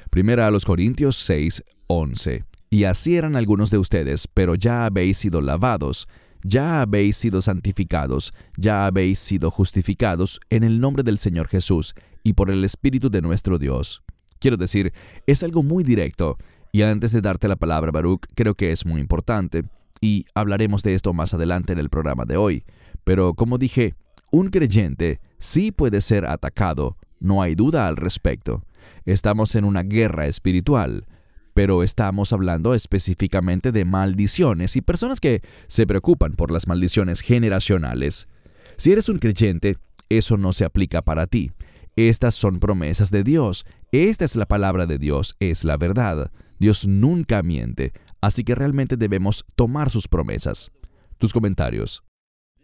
Primera 0.08 0.46
a 0.46 0.50
los 0.50 0.64
Corintios 0.64 1.16
6, 1.16 1.62
11. 1.86 2.44
Y 2.70 2.84
así 2.84 3.14
eran 3.14 3.36
algunos 3.36 3.70
de 3.70 3.76
ustedes, 3.76 4.26
pero 4.26 4.54
ya 4.54 4.86
habéis 4.86 5.18
sido 5.18 5.42
lavados, 5.42 6.08
ya 6.42 6.80
habéis 6.80 7.18
sido 7.18 7.42
santificados, 7.42 8.32
ya 8.56 8.86
habéis 8.86 9.18
sido 9.18 9.50
justificados 9.50 10.40
en 10.48 10.64
el 10.64 10.80
nombre 10.80 11.02
del 11.02 11.18
Señor 11.18 11.48
Jesús 11.48 11.94
y 12.22 12.32
por 12.32 12.50
el 12.50 12.64
Espíritu 12.64 13.10
de 13.10 13.20
nuestro 13.20 13.58
Dios. 13.58 14.02
Quiero 14.38 14.56
decir, 14.56 14.94
es 15.26 15.42
algo 15.42 15.62
muy 15.62 15.84
directo, 15.84 16.38
y 16.72 16.82
antes 16.82 17.12
de 17.12 17.20
darte 17.20 17.48
la 17.48 17.56
palabra, 17.56 17.92
Baruch, 17.92 18.24
creo 18.34 18.54
que 18.54 18.72
es 18.72 18.86
muy 18.86 18.98
importante, 18.98 19.64
y 20.00 20.24
hablaremos 20.34 20.82
de 20.82 20.94
esto 20.94 21.12
más 21.12 21.34
adelante 21.34 21.74
en 21.74 21.78
el 21.78 21.90
programa 21.90 22.24
de 22.24 22.38
hoy. 22.38 22.64
Pero 23.04 23.34
como 23.34 23.58
dije, 23.58 23.94
un 24.30 24.48
creyente 24.48 25.20
sí 25.38 25.70
puede 25.70 26.00
ser 26.00 26.24
atacado, 26.24 26.96
no 27.24 27.42
hay 27.42 27.54
duda 27.54 27.88
al 27.88 27.96
respecto. 27.96 28.62
Estamos 29.06 29.54
en 29.54 29.64
una 29.64 29.82
guerra 29.82 30.26
espiritual, 30.26 31.06
pero 31.54 31.82
estamos 31.82 32.32
hablando 32.32 32.74
específicamente 32.74 33.72
de 33.72 33.84
maldiciones 33.84 34.76
y 34.76 34.82
personas 34.82 35.20
que 35.20 35.42
se 35.66 35.86
preocupan 35.86 36.34
por 36.34 36.50
las 36.50 36.66
maldiciones 36.66 37.20
generacionales. 37.20 38.28
Si 38.76 38.92
eres 38.92 39.08
un 39.08 39.18
creyente, 39.18 39.78
eso 40.08 40.36
no 40.36 40.52
se 40.52 40.64
aplica 40.64 41.02
para 41.02 41.26
ti. 41.26 41.50
Estas 41.96 42.34
son 42.34 42.60
promesas 42.60 43.10
de 43.10 43.24
Dios. 43.24 43.64
Esta 43.90 44.24
es 44.24 44.36
la 44.36 44.46
palabra 44.46 44.86
de 44.86 44.98
Dios, 44.98 45.36
es 45.40 45.64
la 45.64 45.76
verdad. 45.76 46.30
Dios 46.58 46.86
nunca 46.86 47.42
miente, 47.42 47.92
así 48.20 48.44
que 48.44 48.54
realmente 48.54 48.96
debemos 48.96 49.46
tomar 49.56 49.90
sus 49.90 50.08
promesas. 50.08 50.72
Tus 51.18 51.32
comentarios. 51.32 52.02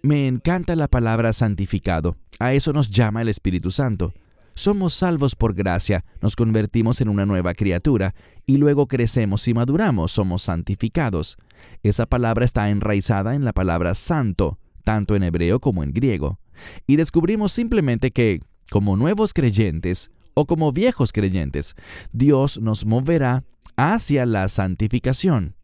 Me 0.03 0.27
encanta 0.27 0.77
la 0.77 0.89
palabra 0.89 1.33
santificado. 1.33 2.17
A 2.39 2.53
eso 2.55 2.73
nos 2.73 2.91
llama 2.91 3.23
el 3.23 3.29
Espíritu 3.29 3.71
Santo. 3.71 4.13
Somos 4.55 4.95
salvos 4.95 5.37
por 5.37 5.55
gracia, 5.55 6.05
nos 6.21 6.37
convertimos 6.37 7.01
en 7.01 7.09
una 7.09 7.25
nueva 7.25 7.55
criatura 7.55 8.15
y 8.47 8.57
luego 8.59 8.89
crecemos 8.89 9.47
y 9.49 9.55
maduramos, 9.55 10.13
somos 10.13 10.43
santificados. 10.43 11.37
Esa 11.83 12.07
palabra 12.07 12.45
está 12.45 12.69
enraizada 12.71 13.35
en 13.35 13.45
la 13.45 13.53
palabra 13.53 13.95
santo, 13.95 14.59
tanto 14.85 15.17
en 15.17 15.23
hebreo 15.23 15.61
como 15.61 15.83
en 15.83 15.93
griego. 15.93 16.39
Y 16.87 16.97
descubrimos 16.97 17.53
simplemente 17.53 18.11
que, 18.11 18.41
como 18.71 18.97
nuevos 18.97 19.33
creyentes 19.33 20.11
o 20.35 20.47
como 20.47 20.73
viejos 20.73 21.13
creyentes, 21.13 21.75
Dios 22.13 22.61
nos 22.61 22.85
moverá 22.85 23.45
hacia 23.77 24.27
la 24.27 24.49
santificación. 24.49 25.57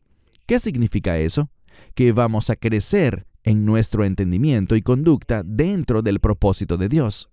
¿Qué 0.46 0.58
significa 0.58 1.18
eso? 1.18 1.50
Que 1.94 2.12
vamos 2.12 2.50
a 2.50 2.56
crecer 2.56 3.26
en 3.42 3.64
nuestro 3.64 4.04
entendimiento 4.04 4.76
y 4.76 4.82
conducta 4.82 5.42
dentro 5.44 6.02
del 6.02 6.20
propósito 6.20 6.76
de 6.76 6.88
Dios. 6.88 7.30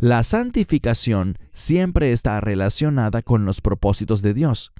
La 0.00 0.22
santificación 0.22 1.38
siempre 1.52 2.12
está 2.12 2.40
relacionada 2.40 3.22
con 3.22 3.44
los 3.44 3.60
propósitos 3.60 4.22
de 4.22 4.34
Dios. 4.34 4.72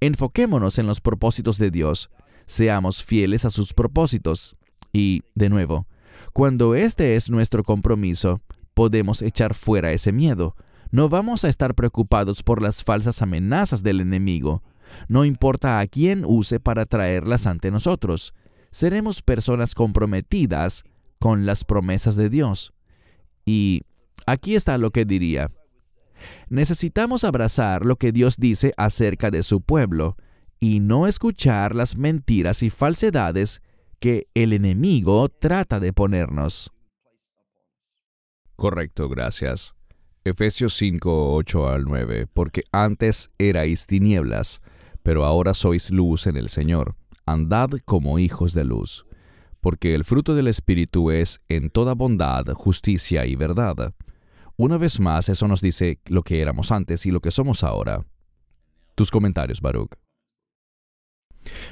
Enfoquémonos 0.00 0.78
en 0.78 0.86
los 0.86 1.00
propósitos 1.00 1.58
de 1.58 1.70
Dios, 1.70 2.10
seamos 2.46 3.04
fieles 3.04 3.44
a 3.44 3.50
sus 3.50 3.72
propósitos. 3.72 4.56
Y, 4.92 5.22
de 5.34 5.48
nuevo, 5.48 5.86
cuando 6.32 6.74
este 6.74 7.14
es 7.14 7.30
nuestro 7.30 7.62
compromiso, 7.62 8.40
podemos 8.74 9.22
echar 9.22 9.54
fuera 9.54 9.92
ese 9.92 10.12
miedo. 10.12 10.56
No 10.90 11.08
vamos 11.08 11.44
a 11.44 11.48
estar 11.48 11.74
preocupados 11.74 12.42
por 12.42 12.60
las 12.60 12.82
falsas 12.82 13.22
amenazas 13.22 13.82
del 13.82 14.00
enemigo. 14.00 14.62
No 15.08 15.24
importa 15.24 15.78
a 15.78 15.86
quién 15.86 16.24
use 16.24 16.58
para 16.58 16.86
traerlas 16.86 17.46
ante 17.46 17.70
nosotros. 17.70 18.34
Seremos 18.72 19.22
personas 19.22 19.74
comprometidas 19.74 20.84
con 21.20 21.46
las 21.46 21.64
promesas 21.64 22.16
de 22.16 22.28
Dios. 22.28 22.72
Y 23.44 23.82
aquí 24.30 24.54
está 24.54 24.78
lo 24.78 24.90
que 24.90 25.04
diría. 25.04 25.50
Necesitamos 26.48 27.24
abrazar 27.24 27.84
lo 27.84 27.96
que 27.96 28.12
Dios 28.12 28.36
dice 28.36 28.72
acerca 28.76 29.30
de 29.30 29.42
su 29.42 29.60
pueblo 29.60 30.16
y 30.58 30.80
no 30.80 31.06
escuchar 31.06 31.74
las 31.74 31.96
mentiras 31.96 32.62
y 32.62 32.70
falsedades 32.70 33.62
que 33.98 34.28
el 34.34 34.52
enemigo 34.52 35.28
trata 35.28 35.80
de 35.80 35.92
ponernos. 35.92 36.70
Correcto, 38.56 39.08
gracias. 39.08 39.74
Efesios 40.24 40.74
5, 40.74 41.34
8 41.34 41.68
al 41.68 41.84
9, 41.84 42.26
porque 42.32 42.62
antes 42.72 43.30
erais 43.38 43.86
tinieblas, 43.86 44.60
pero 45.02 45.24
ahora 45.24 45.54
sois 45.54 45.90
luz 45.90 46.26
en 46.26 46.36
el 46.36 46.50
Señor. 46.50 46.94
Andad 47.24 47.70
como 47.86 48.18
hijos 48.18 48.52
de 48.52 48.64
luz, 48.64 49.06
porque 49.62 49.94
el 49.94 50.04
fruto 50.04 50.34
del 50.34 50.48
Espíritu 50.48 51.10
es 51.10 51.40
en 51.48 51.70
toda 51.70 51.94
bondad, 51.94 52.44
justicia 52.52 53.24
y 53.24 53.34
verdad 53.34 53.94
una 54.60 54.76
vez 54.76 55.00
más, 55.00 55.30
eso 55.30 55.48
nos 55.48 55.62
dice 55.62 56.00
lo 56.04 56.22
que 56.22 56.42
éramos 56.42 56.70
antes 56.70 57.06
y 57.06 57.10
lo 57.10 57.20
que 57.20 57.30
somos 57.30 57.64
ahora. 57.64 58.04
Tus 58.94 59.10
comentarios, 59.10 59.62
Baruch. 59.62 59.92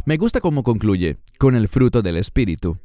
Me 0.07 0.17
gusta 0.17 0.41
cómo 0.41 0.63
concluye, 0.63 1.19
con 1.39 1.55
el 1.55 1.69
fruto 1.69 2.01
del 2.01 2.17
Espíritu. 2.17 2.79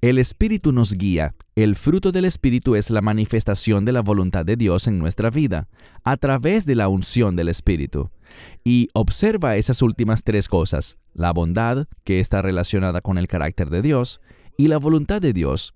El 0.00 0.16
Espíritu 0.16 0.72
nos 0.72 0.94
guía. 0.94 1.34
El 1.54 1.76
fruto 1.76 2.12
del 2.12 2.24
Espíritu 2.24 2.76
es 2.76 2.88
la 2.88 3.02
manifestación 3.02 3.84
de 3.84 3.92
la 3.92 4.00
voluntad 4.00 4.46
de 4.46 4.56
Dios 4.56 4.86
en 4.86 4.98
nuestra 4.98 5.28
vida, 5.28 5.68
a 6.02 6.16
través 6.16 6.64
de 6.64 6.74
la 6.74 6.88
unción 6.88 7.36
del 7.36 7.50
Espíritu. 7.50 8.10
Y 8.64 8.88
observa 8.94 9.56
esas 9.56 9.82
últimas 9.82 10.24
tres 10.24 10.48
cosas, 10.48 10.96
la 11.12 11.30
bondad, 11.30 11.88
que 12.04 12.20
está 12.20 12.40
relacionada 12.40 13.02
con 13.02 13.18
el 13.18 13.28
carácter 13.28 13.68
de 13.68 13.82
Dios, 13.82 14.22
y 14.56 14.68
la 14.68 14.78
voluntad 14.78 15.20
de 15.20 15.32
Dios. 15.32 15.74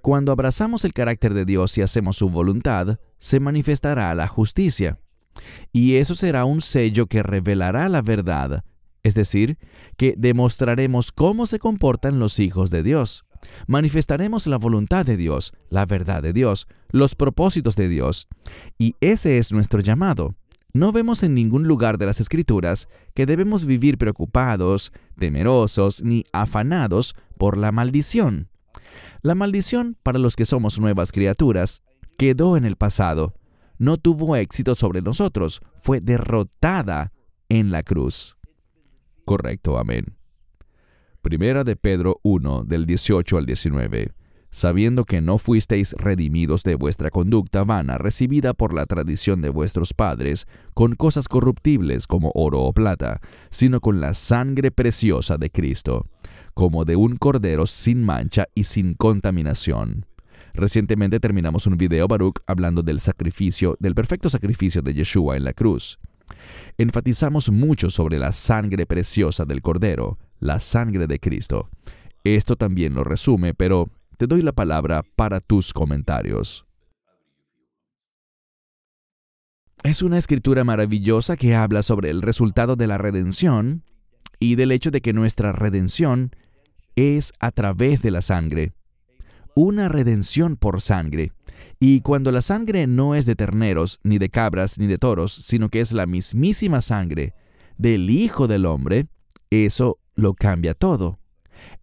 Cuando 0.00 0.32
abrazamos 0.32 0.84
el 0.84 0.92
carácter 0.92 1.34
de 1.34 1.44
Dios 1.44 1.76
y 1.78 1.82
hacemos 1.82 2.16
su 2.16 2.28
voluntad, 2.28 2.98
se 3.18 3.40
manifestará 3.40 4.14
la 4.14 4.26
justicia. 4.26 4.98
Y 5.72 5.96
eso 5.96 6.14
será 6.14 6.44
un 6.44 6.60
sello 6.60 7.06
que 7.06 7.22
revelará 7.22 7.88
la 7.88 8.02
verdad, 8.02 8.64
es 9.02 9.14
decir, 9.14 9.58
que 9.96 10.14
demostraremos 10.16 11.12
cómo 11.12 11.46
se 11.46 11.58
comportan 11.58 12.18
los 12.18 12.38
hijos 12.40 12.70
de 12.70 12.82
Dios. 12.82 13.24
Manifestaremos 13.66 14.46
la 14.46 14.56
voluntad 14.56 15.06
de 15.06 15.16
Dios, 15.16 15.52
la 15.70 15.86
verdad 15.86 16.22
de 16.22 16.32
Dios, 16.32 16.66
los 16.90 17.14
propósitos 17.14 17.76
de 17.76 17.88
Dios. 17.88 18.28
Y 18.78 18.96
ese 19.00 19.38
es 19.38 19.52
nuestro 19.52 19.80
llamado. 19.80 20.34
No 20.72 20.92
vemos 20.92 21.22
en 21.22 21.34
ningún 21.34 21.66
lugar 21.66 21.98
de 21.98 22.06
las 22.06 22.20
Escrituras 22.20 22.88
que 23.14 23.26
debemos 23.26 23.64
vivir 23.64 23.96
preocupados, 23.96 24.92
temerosos 25.18 26.02
ni 26.02 26.24
afanados 26.32 27.14
por 27.38 27.56
la 27.56 27.72
maldición. 27.72 28.48
La 29.22 29.34
maldición, 29.34 29.96
para 30.02 30.18
los 30.18 30.36
que 30.36 30.44
somos 30.44 30.78
nuevas 30.78 31.12
criaturas, 31.12 31.82
quedó 32.18 32.56
en 32.56 32.64
el 32.64 32.76
pasado. 32.76 33.34
No 33.78 33.96
tuvo 33.96 34.36
éxito 34.36 34.74
sobre 34.74 35.00
nosotros, 35.02 35.60
fue 35.82 36.00
derrotada 36.00 37.12
en 37.48 37.70
la 37.70 37.82
cruz. 37.82 38.36
Correcto, 39.24 39.78
amén. 39.78 40.16
Primera 41.22 41.64
de 41.64 41.76
Pedro 41.76 42.20
1, 42.22 42.64
del 42.64 42.86
18 42.86 43.38
al 43.38 43.46
19 43.46 44.12
sabiendo 44.50 45.04
que 45.04 45.20
no 45.20 45.38
fuisteis 45.38 45.92
redimidos 45.92 46.62
de 46.62 46.74
vuestra 46.74 47.10
conducta 47.10 47.64
vana 47.64 47.98
recibida 47.98 48.54
por 48.54 48.72
la 48.72 48.86
tradición 48.86 49.42
de 49.42 49.50
vuestros 49.50 49.92
padres, 49.94 50.46
con 50.74 50.94
cosas 50.94 51.28
corruptibles 51.28 52.06
como 52.06 52.30
oro 52.34 52.62
o 52.62 52.72
plata, 52.72 53.20
sino 53.50 53.80
con 53.80 54.00
la 54.00 54.14
sangre 54.14 54.70
preciosa 54.70 55.36
de 55.36 55.50
Cristo, 55.50 56.06
como 56.58 56.84
de 56.84 56.96
un 56.96 57.14
cordero 57.14 57.66
sin 57.66 58.02
mancha 58.02 58.48
y 58.52 58.64
sin 58.64 58.94
contaminación. 58.94 60.06
Recientemente 60.54 61.20
terminamos 61.20 61.68
un 61.68 61.76
video, 61.76 62.08
Baruch, 62.08 62.40
hablando 62.48 62.82
del 62.82 62.98
sacrificio, 62.98 63.76
del 63.78 63.94
perfecto 63.94 64.28
sacrificio 64.28 64.82
de 64.82 64.92
Yeshua 64.92 65.36
en 65.36 65.44
la 65.44 65.52
cruz. 65.52 66.00
Enfatizamos 66.76 67.52
mucho 67.52 67.90
sobre 67.90 68.18
la 68.18 68.32
sangre 68.32 68.86
preciosa 68.86 69.44
del 69.44 69.62
Cordero, 69.62 70.18
la 70.40 70.58
sangre 70.58 71.06
de 71.06 71.20
Cristo. 71.20 71.68
Esto 72.24 72.56
también 72.56 72.92
lo 72.92 73.04
resume, 73.04 73.54
pero 73.54 73.88
te 74.16 74.26
doy 74.26 74.42
la 74.42 74.50
palabra 74.50 75.04
para 75.14 75.38
tus 75.38 75.72
comentarios. 75.72 76.66
Es 79.84 80.02
una 80.02 80.18
escritura 80.18 80.64
maravillosa 80.64 81.36
que 81.36 81.54
habla 81.54 81.84
sobre 81.84 82.10
el 82.10 82.20
resultado 82.20 82.74
de 82.74 82.88
la 82.88 82.98
redención 82.98 83.84
y 84.40 84.56
del 84.56 84.72
hecho 84.72 84.90
de 84.90 85.00
que 85.00 85.12
nuestra 85.12 85.52
redención 85.52 86.32
es 86.98 87.32
a 87.38 87.52
través 87.52 88.02
de 88.02 88.10
la 88.10 88.22
sangre. 88.22 88.72
Una 89.54 89.88
redención 89.88 90.56
por 90.56 90.80
sangre. 90.80 91.32
Y 91.78 92.00
cuando 92.00 92.32
la 92.32 92.42
sangre 92.42 92.88
no 92.88 93.14
es 93.14 93.24
de 93.24 93.36
terneros, 93.36 94.00
ni 94.02 94.18
de 94.18 94.30
cabras, 94.30 94.78
ni 94.78 94.88
de 94.88 94.98
toros, 94.98 95.32
sino 95.32 95.68
que 95.68 95.80
es 95.80 95.92
la 95.92 96.06
mismísima 96.06 96.80
sangre 96.80 97.34
del 97.76 98.10
Hijo 98.10 98.48
del 98.48 98.66
Hombre, 98.66 99.06
eso 99.50 99.98
lo 100.16 100.34
cambia 100.34 100.74
todo. 100.74 101.20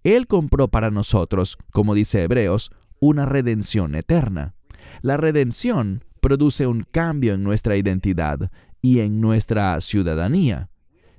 Él 0.04 0.28
compró 0.28 0.68
para 0.68 0.92
nosotros, 0.92 1.58
como 1.72 1.96
dice 1.96 2.24
Hebreos, 2.24 2.72
una 3.00 3.26
redención 3.26 3.96
eterna. 3.96 4.54
La 5.02 5.16
redención 5.16 6.04
produce 6.20 6.68
un 6.68 6.84
cambio 6.84 7.34
en 7.34 7.44
nuestra 7.44 7.78
identidad 7.78 8.52
y 8.82 9.00
en 9.00 9.22
nuestra 9.22 9.80
ciudadanía. 9.80 10.70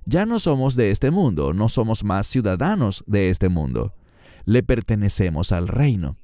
Ya 0.07 0.25
no 0.25 0.39
somos 0.39 0.77
de 0.77 0.93
este 0.93 1.11
mundo, 1.11 1.53
no 1.53 1.69
somos 1.69 2.05
más 2.05 2.29
ciudadanos 2.29 3.03
de 3.09 3.29
este 3.29 3.49
mundo. 3.49 3.93
Le 4.45 4.63
pertenecemos 4.63 5.51
al 5.51 5.67
reino. 5.67 6.17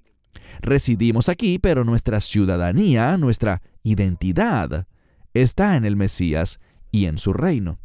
Residimos 0.60 1.28
aquí, 1.28 1.58
pero 1.58 1.82
nuestra 1.82 2.20
ciudadanía, 2.20 3.16
nuestra 3.16 3.60
identidad, 3.82 4.86
está 5.34 5.76
en 5.76 5.84
el 5.84 5.96
Mesías 5.96 6.60
y 6.92 7.06
en 7.06 7.18
su 7.18 7.32
reino. 7.32 7.80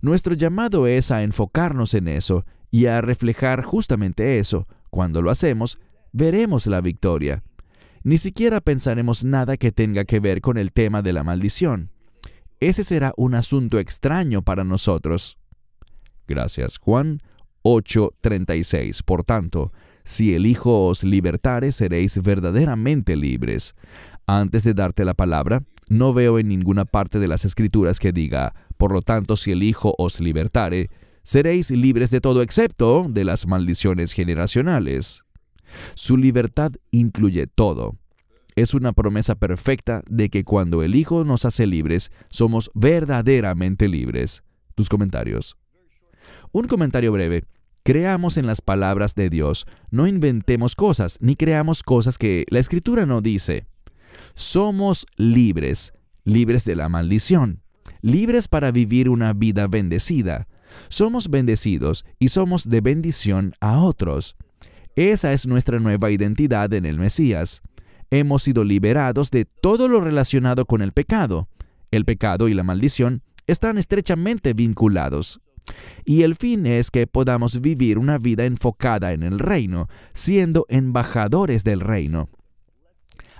Nuestro 0.00 0.34
llamado 0.34 0.88
es 0.88 1.12
a 1.12 1.22
enfocarnos 1.22 1.94
en 1.94 2.08
eso 2.08 2.44
y 2.72 2.86
a 2.86 3.00
reflejar 3.00 3.62
justamente 3.62 4.38
eso. 4.40 4.66
Cuando 4.90 5.22
lo 5.22 5.30
hacemos, 5.30 5.78
veremos 6.12 6.66
la 6.66 6.80
victoria. 6.80 7.44
Ni 8.02 8.18
siquiera 8.18 8.60
pensaremos 8.60 9.22
nada 9.22 9.56
que 9.56 9.70
tenga 9.70 10.04
que 10.04 10.18
ver 10.18 10.40
con 10.40 10.58
el 10.58 10.72
tema 10.72 11.02
de 11.02 11.12
la 11.12 11.22
maldición. 11.22 11.92
Ese 12.60 12.82
será 12.84 13.12
un 13.16 13.34
asunto 13.34 13.78
extraño 13.78 14.42
para 14.42 14.64
nosotros. 14.64 15.38
Gracias, 16.26 16.78
Juan 16.78 17.20
8:36. 17.62 19.02
Por 19.02 19.24
tanto, 19.24 19.72
si 20.04 20.34
el 20.34 20.46
Hijo 20.46 20.86
os 20.86 21.04
libertare, 21.04 21.70
seréis 21.70 22.20
verdaderamente 22.22 23.16
libres. 23.16 23.74
Antes 24.26 24.64
de 24.64 24.74
darte 24.74 25.04
la 25.04 25.14
palabra, 25.14 25.62
no 25.88 26.12
veo 26.12 26.38
en 26.38 26.48
ninguna 26.48 26.84
parte 26.84 27.18
de 27.18 27.28
las 27.28 27.44
Escrituras 27.44 27.98
que 27.98 28.12
diga, 28.12 28.54
por 28.76 28.92
lo 28.92 29.02
tanto, 29.02 29.36
si 29.36 29.52
el 29.52 29.62
Hijo 29.62 29.94
os 29.98 30.20
libertare, 30.20 30.90
seréis 31.22 31.70
libres 31.70 32.10
de 32.10 32.20
todo 32.20 32.42
excepto 32.42 33.06
de 33.08 33.24
las 33.24 33.46
maldiciones 33.46 34.12
generacionales. 34.12 35.22
Su 35.94 36.16
libertad 36.16 36.72
incluye 36.90 37.46
todo. 37.46 37.96
Es 38.58 38.74
una 38.74 38.92
promesa 38.92 39.36
perfecta 39.36 40.02
de 40.08 40.30
que 40.30 40.42
cuando 40.42 40.82
el 40.82 40.96
Hijo 40.96 41.22
nos 41.22 41.44
hace 41.44 41.64
libres, 41.64 42.10
somos 42.28 42.72
verdaderamente 42.74 43.86
libres. 43.86 44.42
Tus 44.74 44.88
comentarios. 44.88 45.56
Un 46.50 46.66
comentario 46.66 47.12
breve. 47.12 47.44
Creamos 47.84 48.36
en 48.36 48.48
las 48.48 48.60
palabras 48.60 49.14
de 49.14 49.30
Dios, 49.30 49.64
no 49.92 50.08
inventemos 50.08 50.74
cosas 50.74 51.18
ni 51.20 51.36
creamos 51.36 51.84
cosas 51.84 52.18
que 52.18 52.46
la 52.50 52.58
Escritura 52.58 53.06
no 53.06 53.20
dice. 53.20 53.68
Somos 54.34 55.06
libres, 55.14 55.92
libres 56.24 56.64
de 56.64 56.74
la 56.74 56.88
maldición, 56.88 57.62
libres 58.02 58.48
para 58.48 58.72
vivir 58.72 59.08
una 59.08 59.34
vida 59.34 59.68
bendecida, 59.68 60.48
somos 60.88 61.30
bendecidos 61.30 62.04
y 62.18 62.30
somos 62.30 62.68
de 62.68 62.80
bendición 62.80 63.54
a 63.60 63.78
otros. 63.78 64.34
Esa 64.96 65.32
es 65.32 65.46
nuestra 65.46 65.78
nueva 65.78 66.10
identidad 66.10 66.72
en 66.72 66.86
el 66.86 66.98
Mesías. 66.98 67.62
Hemos 68.10 68.42
sido 68.42 68.64
liberados 68.64 69.30
de 69.30 69.44
todo 69.44 69.88
lo 69.88 70.00
relacionado 70.00 70.64
con 70.64 70.80
el 70.80 70.92
pecado. 70.92 71.48
El 71.90 72.04
pecado 72.04 72.48
y 72.48 72.54
la 72.54 72.62
maldición 72.62 73.22
están 73.46 73.78
estrechamente 73.78 74.54
vinculados. 74.54 75.40
Y 76.04 76.22
el 76.22 76.34
fin 76.34 76.66
es 76.66 76.90
que 76.90 77.06
podamos 77.06 77.60
vivir 77.60 77.98
una 77.98 78.16
vida 78.18 78.44
enfocada 78.44 79.12
en 79.12 79.22
el 79.22 79.38
reino, 79.38 79.88
siendo 80.14 80.64
embajadores 80.68 81.64
del 81.64 81.80
reino. 81.80 82.30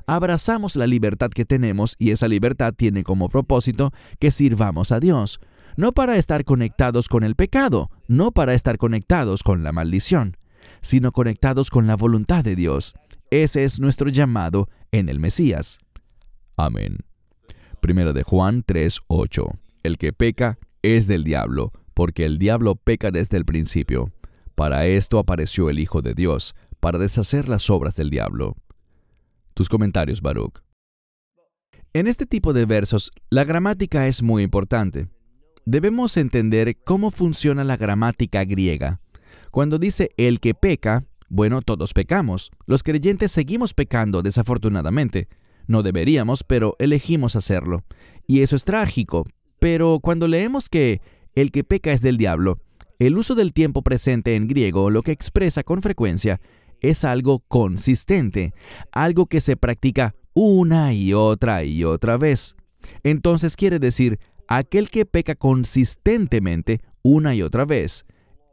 Abrazamos 0.07 0.77
la 0.77 0.87
libertad 0.87 1.31
que 1.31 1.45
tenemos 1.45 1.95
y 1.99 2.11
esa 2.11 2.29
libertad 2.29 2.75
tiene 2.75 3.05
como 3.05 3.29
propósito 3.29 3.93
que 4.19 4.31
sirvamos 4.31 4.93
a 4.93 5.01
Dios, 5.01 5.41
no 5.77 5.93
para 5.93 6.17
estar 6.17 6.45
conectados 6.45 7.09
con 7.09 7.25
el 7.25 7.37
pecado, 7.37 7.91
no 8.07 8.33
para 8.33 8.55
estar 8.55 8.79
conectados 8.79 9.43
con 9.43 9.63
la 9.63 9.73
maldición, 9.73 10.37
sino 10.81 11.13
conectados 11.13 11.71
con 11.71 11.87
la 11.87 11.95
voluntad 11.95 12.43
de 12.43 12.57
Dios. 12.57 12.95
Ese 13.31 13.65
es 13.65 13.79
nuestro 13.79 14.09
llamado 14.09 14.69
en 14.91 15.09
el 15.09 15.21
Mesías. 15.21 15.79
Amén. 16.57 16.99
Primero 17.81 18.13
de 18.13 18.23
Juan 18.23 18.63
3:8. 18.65 19.59
El 19.83 19.99
que 19.99 20.13
peca 20.13 20.59
es 20.83 21.07
del 21.07 21.25
diablo, 21.25 21.73
porque 21.95 22.25
el 22.25 22.39
diablo 22.39 22.75
peca 22.75 23.11
desde 23.11 23.37
el 23.37 23.45
principio. 23.45 24.13
Para 24.55 24.87
esto 24.87 25.19
apareció 25.19 25.71
el 25.71 25.79
Hijo 25.79 26.03
de 26.03 26.15
Dios, 26.15 26.55
para 26.81 26.99
deshacer 26.99 27.49
las 27.49 27.71
obras 27.71 27.97
del 27.97 28.11
diablo. 28.11 28.57
Tus 29.55 29.69
comentarios, 29.69 30.23
Baruch. 30.23 30.61
En 31.93 32.07
este 32.07 32.27
tipo 32.27 32.53
de 32.53 32.65
versos, 32.65 33.13
la 33.31 33.45
gramática 33.45 34.07
es 34.07 34.23
muy 34.23 34.43
importante. 34.43 35.09
Debemos 35.65 36.17
entender 36.17 36.79
cómo 36.85 37.11
funciona 37.11 37.65
la 37.65 37.77
gramática 37.77 38.45
griega. 38.45 39.01
Cuando 39.51 39.79
dice 39.79 40.11
el 40.17 40.41
que 40.41 40.55
peca, 40.55 41.05
bueno, 41.29 41.63
todos 41.63 41.93
pecamos. 41.93 42.51
Los 42.67 42.83
creyentes 42.83 43.33
seguimos 43.33 43.75
pecando, 43.75 44.23
desafortunadamente. 44.23 45.29
No 45.67 45.83
deberíamos, 45.83 46.45
pero 46.45 46.75
elegimos 46.79 47.37
hacerlo. 47.37 47.85
Y 48.27 48.41
eso 48.41 48.57
es 48.57 48.65
trágico. 48.65 49.25
Pero 49.59 50.01
cuando 50.01 50.29
leemos 50.29 50.69
que 50.69 51.01
el 51.35 51.51
que 51.51 51.65
peca 51.65 51.93
es 51.93 52.01
del 52.01 52.17
diablo, 52.17 52.61
el 52.99 53.17
uso 53.17 53.35
del 53.35 53.53
tiempo 53.53 53.83
presente 53.83 54.35
en 54.35 54.49
griego 54.49 54.91
lo 54.91 55.03
que 55.03 55.13
expresa 55.13 55.63
con 55.63 55.83
frecuencia 55.83 56.41
es 56.81 57.05
algo 57.05 57.41
consistente, 57.41 58.55
algo 58.93 59.27
que 59.27 59.41
se 59.41 59.57
practica 59.57 60.15
una 60.35 60.93
y 60.95 61.13
otra 61.13 61.65
y 61.65 61.85
otra 61.85 62.17
vez. 62.17 62.57
Entonces 63.03 63.57
quiere 63.57 63.79
decir, 63.79 64.19
aquel 64.47 64.91
que 64.91 65.05
peca 65.05 65.35
consistentemente 65.35 66.81
una 67.03 67.35
y 67.35 67.43
otra 67.43 67.65
vez. 67.65 68.05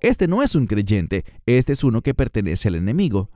Este 0.02 0.28
no 0.28 0.44
es 0.44 0.56
un 0.56 0.68
creyente, 0.68 1.24
este 1.46 1.74
es 1.74 1.84
uno 1.84 2.02
que 2.02 2.14
pertenece 2.14 2.68
al 2.68 2.76
enemigo, 2.76 3.30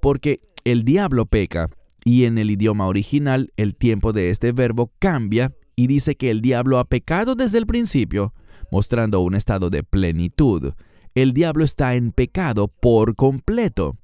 porque 0.00 0.40
el 0.64 0.84
diablo 0.84 1.26
peca, 1.26 1.68
y 2.04 2.24
en 2.24 2.38
el 2.38 2.50
idioma 2.50 2.86
original 2.86 3.52
el 3.56 3.76
tiempo 3.76 4.12
de 4.12 4.30
este 4.30 4.52
verbo 4.52 4.92
cambia 4.98 5.54
y 5.76 5.86
dice 5.86 6.14
que 6.16 6.30
el 6.30 6.40
diablo 6.40 6.78
ha 6.78 6.84
pecado 6.84 7.34
desde 7.34 7.58
el 7.58 7.66
principio, 7.66 8.34
mostrando 8.70 9.20
un 9.20 9.34
estado 9.34 9.70
de 9.70 9.82
plenitud. 9.82 10.72
El 11.14 11.32
diablo 11.32 11.64
está 11.64 11.94
en 11.94 12.12
pecado 12.12 12.68
por 12.68 13.16
completo. 13.16 13.96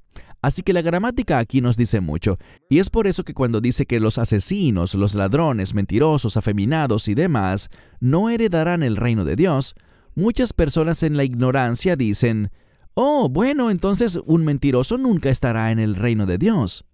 Así 0.42 0.62
que 0.62 0.72
la 0.72 0.82
gramática 0.82 1.38
aquí 1.38 1.60
nos 1.60 1.76
dice 1.76 2.00
mucho, 2.00 2.38
y 2.68 2.78
es 2.78 2.88
por 2.88 3.06
eso 3.06 3.24
que 3.24 3.34
cuando 3.34 3.60
dice 3.60 3.86
que 3.86 4.00
los 4.00 4.18
asesinos, 4.18 4.94
los 4.94 5.14
ladrones, 5.14 5.74
mentirosos, 5.74 6.36
afeminados 6.36 7.08
y 7.08 7.14
demás 7.14 7.68
no 8.00 8.30
heredarán 8.30 8.82
el 8.82 8.96
reino 8.96 9.24
de 9.24 9.34
Dios, 9.34 9.74
muchas 10.16 10.52
personas 10.52 11.04
en 11.04 11.16
la 11.16 11.22
ignorancia 11.22 11.94
dicen, 11.94 12.50
oh, 12.94 13.28
bueno, 13.28 13.70
entonces 13.70 14.18
un 14.24 14.44
mentiroso 14.44 14.98
nunca 14.98 15.30
estará 15.30 15.70
en 15.70 15.78
el 15.78 15.94
reino 15.94 16.26
de 16.26 16.38
Dios. 16.38 16.84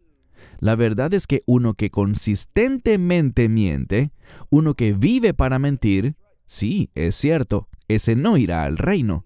La 0.59 0.77
verdad 0.77 1.15
es 1.15 1.27
que 1.27 1.43
uno 1.47 1.75
que 1.75 1.91
consistentemente 1.91 3.49
miente, 3.49 4.13
uno 4.51 4.75
que 4.75 4.93
vive 4.93 5.33
para 5.33 5.59
mentir, 5.59 6.17
sí, 6.45 6.91
es 6.95 7.17
cierto, 7.17 7.69
ese 7.89 8.15
no 8.15 8.37
irá 8.37 8.65
al 8.65 8.77
reino. 8.77 9.25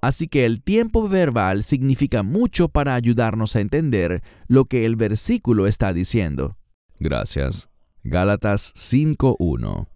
Así 0.00 0.28
que 0.28 0.44
el 0.44 0.62
tiempo 0.62 1.08
verbal 1.08 1.64
significa 1.64 2.22
mucho 2.22 2.68
para 2.68 2.94
ayudarnos 2.94 3.56
a 3.56 3.60
entender 3.60 4.22
lo 4.46 4.66
que 4.66 4.86
el 4.86 4.96
versículo 4.96 5.66
está 5.66 5.92
diciendo. 5.92 6.56
Gracias. 7.00 7.68
Gálatas 8.04 8.72
5.1. 8.76 9.88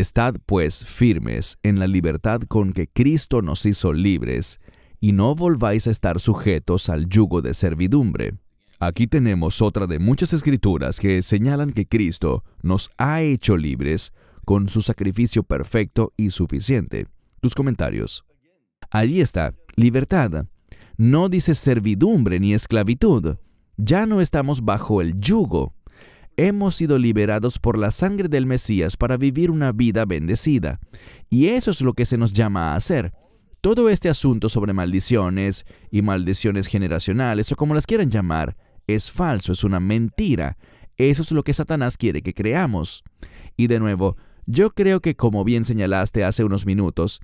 Estad 0.00 0.34
pues 0.44 0.84
firmes 0.84 1.56
en 1.62 1.78
la 1.78 1.86
libertad 1.86 2.42
con 2.42 2.74
que 2.74 2.86
Cristo 2.86 3.40
nos 3.40 3.64
hizo 3.64 3.94
libres, 3.94 4.60
y 5.00 5.12
no 5.12 5.34
volváis 5.34 5.86
a 5.86 5.90
estar 5.90 6.20
sujetos 6.20 6.90
al 6.90 7.08
yugo 7.08 7.40
de 7.40 7.54
servidumbre. 7.54 8.34
Aquí 8.78 9.06
tenemos 9.06 9.62
otra 9.62 9.86
de 9.86 9.98
muchas 9.98 10.34
escrituras 10.34 11.00
que 11.00 11.22
señalan 11.22 11.72
que 11.72 11.86
Cristo 11.86 12.44
nos 12.62 12.90
ha 12.98 13.22
hecho 13.22 13.56
libres 13.56 14.12
con 14.44 14.68
su 14.68 14.82
sacrificio 14.82 15.44
perfecto 15.44 16.12
y 16.18 16.30
suficiente. 16.30 17.06
Tus 17.40 17.54
comentarios. 17.54 18.26
Allí 18.90 19.22
está, 19.22 19.54
libertad. 19.76 20.44
No 20.98 21.30
dice 21.30 21.54
servidumbre 21.54 22.38
ni 22.38 22.52
esclavitud. 22.52 23.36
Ya 23.78 24.04
no 24.04 24.20
estamos 24.20 24.62
bajo 24.62 25.00
el 25.00 25.18
yugo. 25.20 25.75
Hemos 26.38 26.74
sido 26.74 26.98
liberados 26.98 27.58
por 27.58 27.78
la 27.78 27.90
sangre 27.90 28.28
del 28.28 28.44
Mesías 28.44 28.98
para 28.98 29.16
vivir 29.16 29.50
una 29.50 29.72
vida 29.72 30.04
bendecida. 30.04 30.80
Y 31.30 31.46
eso 31.46 31.70
es 31.70 31.80
lo 31.80 31.94
que 31.94 32.04
se 32.04 32.18
nos 32.18 32.34
llama 32.34 32.72
a 32.72 32.76
hacer. 32.76 33.14
Todo 33.62 33.88
este 33.88 34.10
asunto 34.10 34.50
sobre 34.50 34.74
maldiciones 34.74 35.64
y 35.90 36.02
maldiciones 36.02 36.66
generacionales 36.66 37.50
o 37.52 37.56
como 37.56 37.74
las 37.74 37.86
quieran 37.86 38.10
llamar, 38.10 38.54
es 38.86 39.10
falso, 39.10 39.52
es 39.52 39.64
una 39.64 39.80
mentira. 39.80 40.58
Eso 40.98 41.22
es 41.22 41.32
lo 41.32 41.42
que 41.42 41.54
Satanás 41.54 41.96
quiere 41.96 42.20
que 42.20 42.34
creamos. 42.34 43.02
Y 43.56 43.66
de 43.68 43.80
nuevo, 43.80 44.18
yo 44.44 44.70
creo 44.70 45.00
que 45.00 45.16
como 45.16 45.42
bien 45.42 45.64
señalaste 45.64 46.22
hace 46.22 46.44
unos 46.44 46.66
minutos, 46.66 47.20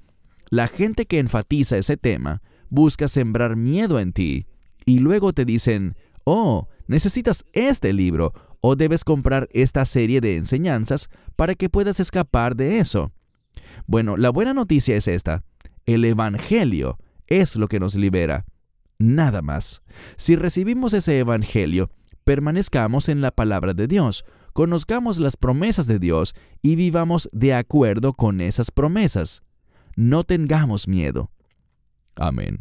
la 0.49 0.69
gente 0.69 1.05
que 1.05 1.19
enfatiza 1.19 1.77
ese 1.77 1.99
tema 1.99 2.43
busca 2.71 3.09
sembrar 3.09 3.57
miedo 3.57 4.01
en 4.01 4.15
ti 4.15 4.47
y 4.87 5.01
luego 5.01 5.35
te 5.35 5.45
dicen, 5.45 5.97
oh, 6.25 6.69
necesitas 6.87 7.45
este 7.53 7.93
libro 7.93 8.33
o 8.63 8.75
debes 8.77 9.05
comprar 9.05 9.47
esta 9.53 9.85
serie 9.85 10.23
de 10.23 10.39
enseñanzas 10.39 11.11
para 11.37 11.55
que 11.55 11.69
puedas 11.69 12.01
escapar 12.01 12.57
de 12.57 12.79
eso. 12.79 13.13
Bueno, 13.87 14.17
la 14.17 14.31
buena 14.31 14.55
noticia 14.55 14.97
es 14.97 15.07
esta. 15.07 15.45
El 15.85 16.07
Evangelio 16.07 16.97
es 17.27 17.57
lo 17.57 17.69
que 17.69 17.79
nos 17.79 17.95
libera. 17.95 18.47
Nada 18.99 19.43
más. 19.43 19.83
Si 20.17 20.35
recibimos 20.35 20.95
ese 20.95 21.19
Evangelio, 21.19 21.91
permanezcamos 22.25 23.11
en 23.11 23.21
la 23.21 23.33
palabra 23.33 23.75
de 23.75 23.87
Dios, 23.87 24.25
conozcamos 24.55 25.19
las 25.19 25.37
promesas 25.37 25.87
de 25.87 25.99
Dios 25.99 26.35
y 26.63 26.77
vivamos 26.77 27.29
de 27.33 27.53
acuerdo 27.53 28.15
con 28.15 28.41
esas 28.41 28.71
promesas 28.71 29.43
no 29.97 30.25
tengamos 30.25 30.89
miedo. 30.89 31.31
Amén. 32.17 32.59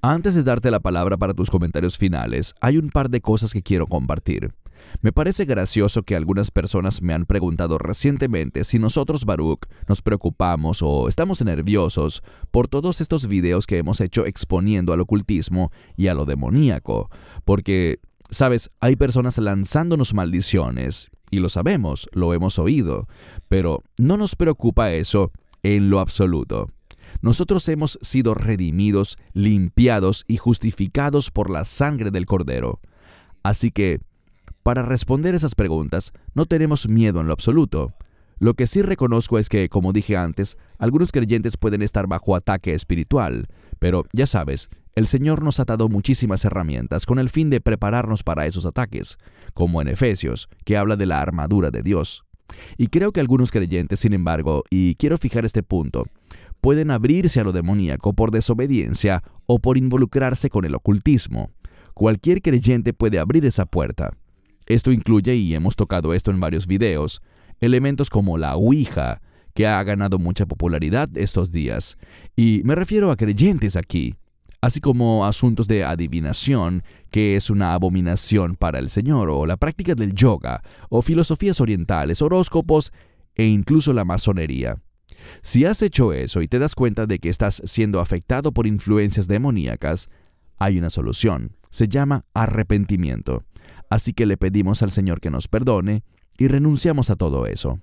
Antes 0.00 0.34
de 0.34 0.42
darte 0.42 0.70
la 0.70 0.80
palabra 0.80 1.16
para 1.16 1.34
tus 1.34 1.50
comentarios 1.50 1.98
finales, 1.98 2.54
hay 2.60 2.78
un 2.78 2.90
par 2.90 3.10
de 3.10 3.20
cosas 3.20 3.52
que 3.52 3.62
quiero 3.62 3.86
compartir. 3.86 4.52
Me 5.00 5.12
parece 5.12 5.44
gracioso 5.44 6.02
que 6.02 6.16
algunas 6.16 6.50
personas 6.50 7.02
me 7.02 7.14
han 7.14 7.24
preguntado 7.24 7.78
recientemente 7.78 8.64
si 8.64 8.78
nosotros, 8.78 9.24
Baruch, 9.24 9.66
nos 9.88 10.02
preocupamos 10.02 10.82
o 10.82 11.08
estamos 11.08 11.42
nerviosos 11.44 12.22
por 12.50 12.68
todos 12.68 13.00
estos 13.00 13.26
videos 13.28 13.66
que 13.66 13.78
hemos 13.78 14.00
hecho 14.00 14.26
exponiendo 14.26 14.92
al 14.92 15.00
ocultismo 15.00 15.70
y 15.96 16.08
a 16.08 16.14
lo 16.14 16.24
demoníaco, 16.24 17.10
porque, 17.44 18.00
sabes, 18.30 18.70
hay 18.80 18.96
personas 18.96 19.38
lanzándonos 19.38 20.14
maldiciones, 20.14 21.10
y 21.30 21.38
lo 21.38 21.48
sabemos, 21.48 22.08
lo 22.12 22.34
hemos 22.34 22.58
oído, 22.58 23.08
pero 23.48 23.82
no 23.98 24.16
nos 24.16 24.36
preocupa 24.36 24.92
eso 24.92 25.32
en 25.62 25.88
lo 25.88 25.98
absoluto. 25.98 26.68
Nosotros 27.20 27.68
hemos 27.68 27.98
sido 28.02 28.34
redimidos, 28.34 29.18
limpiados 29.32 30.24
y 30.26 30.36
justificados 30.36 31.30
por 31.30 31.50
la 31.50 31.64
sangre 31.64 32.10
del 32.10 32.26
Cordero. 32.26 32.80
Así 33.42 33.70
que, 33.70 34.00
para 34.62 34.82
responder 34.82 35.34
esas 35.34 35.54
preguntas, 35.54 36.12
no 36.34 36.46
tenemos 36.46 36.88
miedo 36.88 37.20
en 37.20 37.26
lo 37.26 37.32
absoluto. 37.32 37.94
Lo 38.38 38.54
que 38.54 38.66
sí 38.66 38.82
reconozco 38.82 39.38
es 39.38 39.48
que, 39.48 39.68
como 39.68 39.92
dije 39.92 40.16
antes, 40.16 40.56
algunos 40.78 41.12
creyentes 41.12 41.56
pueden 41.56 41.82
estar 41.82 42.06
bajo 42.06 42.34
ataque 42.34 42.74
espiritual, 42.74 43.48
pero 43.78 44.04
ya 44.12 44.26
sabes, 44.26 44.68
el 44.94 45.06
Señor 45.06 45.42
nos 45.42 45.58
ha 45.58 45.64
dado 45.64 45.88
muchísimas 45.88 46.44
herramientas 46.44 47.06
con 47.06 47.18
el 47.18 47.30
fin 47.30 47.50
de 47.50 47.60
prepararnos 47.60 48.22
para 48.22 48.46
esos 48.46 48.66
ataques, 48.66 49.16
como 49.54 49.80
en 49.80 49.88
Efesios, 49.88 50.48
que 50.64 50.76
habla 50.76 50.96
de 50.96 51.06
la 51.06 51.20
armadura 51.20 51.70
de 51.70 51.82
Dios. 51.82 52.24
Y 52.76 52.88
creo 52.88 53.12
que 53.12 53.20
algunos 53.20 53.50
creyentes, 53.50 54.00
sin 54.00 54.12
embargo, 54.12 54.64
y 54.70 54.96
quiero 54.96 55.16
fijar 55.16 55.44
este 55.44 55.62
punto, 55.62 56.06
pueden 56.62 56.92
abrirse 56.92 57.40
a 57.40 57.44
lo 57.44 57.52
demoníaco 57.52 58.14
por 58.14 58.30
desobediencia 58.30 59.22
o 59.46 59.58
por 59.58 59.76
involucrarse 59.76 60.48
con 60.48 60.64
el 60.64 60.76
ocultismo. 60.76 61.50
Cualquier 61.92 62.40
creyente 62.40 62.94
puede 62.94 63.18
abrir 63.18 63.44
esa 63.44 63.66
puerta. 63.66 64.16
Esto 64.66 64.92
incluye, 64.92 65.34
y 65.34 65.54
hemos 65.54 65.74
tocado 65.74 66.14
esto 66.14 66.30
en 66.30 66.38
varios 66.38 66.68
videos, 66.68 67.20
elementos 67.60 68.08
como 68.08 68.38
la 68.38 68.54
Ouija, 68.54 69.20
que 69.54 69.66
ha 69.66 69.82
ganado 69.82 70.20
mucha 70.20 70.46
popularidad 70.46 71.10
estos 71.16 71.50
días. 71.50 71.98
Y 72.36 72.62
me 72.64 72.76
refiero 72.76 73.10
a 73.10 73.16
creyentes 73.16 73.74
aquí, 73.74 74.14
así 74.60 74.80
como 74.80 75.26
asuntos 75.26 75.66
de 75.66 75.82
adivinación, 75.82 76.84
que 77.10 77.34
es 77.34 77.50
una 77.50 77.74
abominación 77.74 78.54
para 78.54 78.78
el 78.78 78.88
Señor, 78.88 79.30
o 79.30 79.46
la 79.46 79.56
práctica 79.56 79.96
del 79.96 80.14
yoga, 80.14 80.62
o 80.90 81.02
filosofías 81.02 81.60
orientales, 81.60 82.22
horóscopos 82.22 82.92
e 83.34 83.46
incluso 83.46 83.92
la 83.92 84.04
masonería. 84.04 84.78
Si 85.42 85.64
has 85.64 85.82
hecho 85.82 86.12
eso 86.12 86.42
y 86.42 86.48
te 86.48 86.58
das 86.58 86.74
cuenta 86.74 87.06
de 87.06 87.18
que 87.18 87.28
estás 87.28 87.62
siendo 87.64 88.00
afectado 88.00 88.52
por 88.52 88.66
influencias 88.66 89.28
demoníacas, 89.28 90.08
hay 90.58 90.78
una 90.78 90.90
solución. 90.90 91.56
Se 91.70 91.88
llama 91.88 92.24
arrepentimiento. 92.34 93.44
Así 93.90 94.12
que 94.12 94.26
le 94.26 94.36
pedimos 94.36 94.82
al 94.82 94.90
Señor 94.90 95.20
que 95.20 95.30
nos 95.30 95.48
perdone 95.48 96.04
y 96.38 96.48
renunciamos 96.48 97.10
a 97.10 97.16
todo 97.16 97.46
eso. 97.46 97.80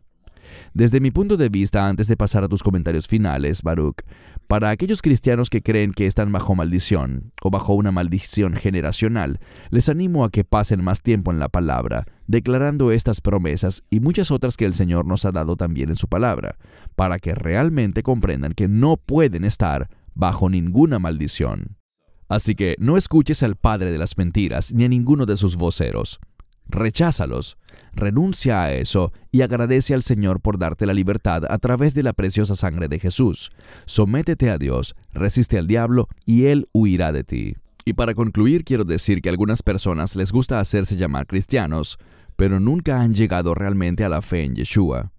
Desde 0.73 0.99
mi 0.99 1.11
punto 1.11 1.37
de 1.37 1.49
vista, 1.49 1.87
antes 1.87 2.07
de 2.07 2.17
pasar 2.17 2.43
a 2.43 2.47
tus 2.47 2.63
comentarios 2.63 3.07
finales, 3.07 3.63
Baruch, 3.63 4.01
para 4.47 4.69
aquellos 4.69 5.01
cristianos 5.01 5.49
que 5.49 5.61
creen 5.61 5.93
que 5.93 6.07
están 6.07 6.31
bajo 6.31 6.55
maldición 6.55 7.31
o 7.41 7.49
bajo 7.49 7.73
una 7.73 7.91
maldición 7.91 8.55
generacional, 8.55 9.39
les 9.69 9.89
animo 9.89 10.23
a 10.23 10.31
que 10.31 10.43
pasen 10.43 10.83
más 10.83 11.01
tiempo 11.01 11.31
en 11.31 11.39
la 11.39 11.49
palabra, 11.49 12.05
declarando 12.27 12.91
estas 12.91 13.21
promesas 13.21 13.83
y 13.89 13.99
muchas 13.99 14.31
otras 14.31 14.57
que 14.57 14.65
el 14.65 14.73
Señor 14.73 15.05
nos 15.05 15.25
ha 15.25 15.31
dado 15.31 15.55
también 15.55 15.89
en 15.89 15.95
su 15.95 16.07
palabra, 16.07 16.57
para 16.95 17.19
que 17.19 17.35
realmente 17.35 18.03
comprendan 18.03 18.53
que 18.53 18.67
no 18.67 18.97
pueden 18.97 19.43
estar 19.43 19.89
bajo 20.15 20.49
ninguna 20.49 20.99
maldición. 20.99 21.77
Así 22.27 22.53
que 22.53 22.75
no 22.79 22.97
escuches 22.97 23.41
al 23.41 23.55
padre 23.55 23.91
de 23.91 23.97
las 23.97 24.17
mentiras 24.17 24.71
ni 24.71 24.83
a 24.83 24.89
ninguno 24.89 25.25
de 25.25 25.37
sus 25.37 25.55
voceros. 25.55 26.19
Recházalos, 26.67 27.57
renuncia 27.93 28.63
a 28.63 28.73
eso 28.73 29.11
y 29.31 29.41
agradece 29.41 29.93
al 29.93 30.03
Señor 30.03 30.41
por 30.41 30.57
darte 30.57 30.85
la 30.85 30.93
libertad 30.93 31.43
a 31.49 31.57
través 31.57 31.93
de 31.93 32.03
la 32.03 32.13
preciosa 32.13 32.55
sangre 32.55 32.87
de 32.87 32.99
Jesús. 32.99 33.51
Sométete 33.85 34.49
a 34.49 34.57
Dios, 34.57 34.95
resiste 35.13 35.57
al 35.57 35.67
diablo 35.67 36.07
y 36.25 36.45
Él 36.45 36.67
huirá 36.73 37.11
de 37.11 37.23
ti. 37.23 37.55
Y 37.85 37.93
para 37.93 38.13
concluir 38.13 38.63
quiero 38.63 38.83
decir 38.83 39.21
que 39.21 39.29
a 39.29 39.31
algunas 39.31 39.63
personas 39.63 40.15
les 40.15 40.31
gusta 40.31 40.59
hacerse 40.59 40.95
llamar 40.95 41.27
cristianos, 41.27 41.97
pero 42.35 42.59
nunca 42.59 43.01
han 43.01 43.13
llegado 43.13 43.53
realmente 43.53 44.03
a 44.03 44.09
la 44.09 44.21
fe 44.21 44.43
en 44.43 44.55
Yeshua. 44.55 45.11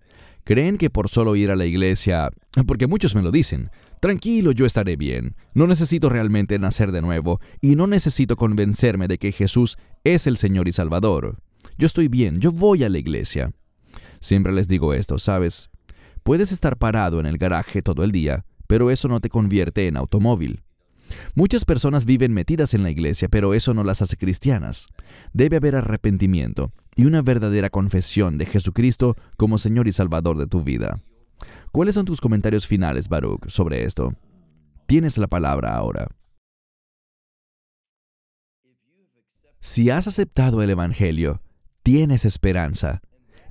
Creen 0.45 0.79
que 0.79 0.91
por 0.91 1.09
solo 1.09 1.37
ir 1.37 1.51
a 1.51 1.57
la 1.57 1.67
iglesia, 1.67 2.31
porque 2.67 2.87
muchos 2.87 3.15
me 3.15 3.23
lo 3.23 3.31
dicen, 3.31 3.71
tranquilo, 4.01 4.53
yo 4.53 4.67
estaré 4.67 4.97
bien, 4.97 5.37
no 5.53 5.67
necesito 5.67 6.09
realmente 6.09 6.59
nacer 6.59 6.93
de 6.93 7.03
nuevo 7.03 7.41
y 7.61 7.77
no 7.77 7.87
necesito 7.87 8.37
convencerme 8.37 9.07
de 9.07 9.19
que 9.19 9.33
Jesús 9.33 9.77
es 10.03 10.27
el 10.27 10.37
Señor 10.37 10.67
y 10.67 10.73
Salvador. 10.73 11.37
Yo 11.81 11.87
estoy 11.87 12.09
bien, 12.09 12.41
yo 12.41 12.53
voy 12.53 12.85
a 12.85 12.91
la 12.91 12.99
iglesia. 12.99 13.55
Siempre 14.21 14.53
les 14.53 14.69
digo 14.69 14.93
esto, 14.93 15.19
¿sabes? 15.19 15.71
Puedes 16.23 16.53
estar 16.53 16.77
parado 16.77 17.21
en 17.21 17.25
el 17.25 17.39
garaje 17.39 17.81
todo 17.81 18.05
el 18.05 18.13
día, 18.13 18.45
pero 18.67 18.91
eso 18.91 19.09
no 19.09 19.19
te 19.21 19.31
convierte 19.31 19.87
en 19.87 19.97
automóvil. 19.97 20.63
Muchas 21.35 21.65
personas 21.65 22.05
viven 22.05 22.35
metidas 22.35 22.75
en 22.75 22.83
la 22.83 22.91
iglesia, 22.91 23.31
pero 23.31 23.55
eso 23.55 23.73
no 23.73 23.83
las 23.83 24.03
hace 24.03 24.19
cristianas. 24.19 24.89
Debe 25.33 25.57
haber 25.57 25.75
arrepentimiento 25.75 26.71
y 26.97 27.07
una 27.07 27.23
verdadera 27.23 27.71
confesión 27.71 28.37
de 28.37 28.45
Jesucristo 28.45 29.17
como 29.39 29.57
Señor 29.57 29.89
y 29.89 29.93
Salvador 29.93 30.37
de 30.37 30.49
tu 30.49 30.63
vida. 30.63 31.01
¿Cuáles 31.73 31.95
son 31.95 32.05
tus 32.05 32.21
comentarios 32.21 32.67
finales, 32.67 33.09
Baruch, 33.09 33.49
sobre 33.49 33.85
esto? 33.85 34.15
Tienes 34.87 35.17
la 35.17 35.29
palabra 35.29 35.75
ahora. 35.77 36.09
Si 39.63 39.89
has 39.89 40.07
aceptado 40.07 40.63
el 40.63 40.69
Evangelio, 40.69 41.41
tienes 41.83 42.25
esperanza, 42.25 43.03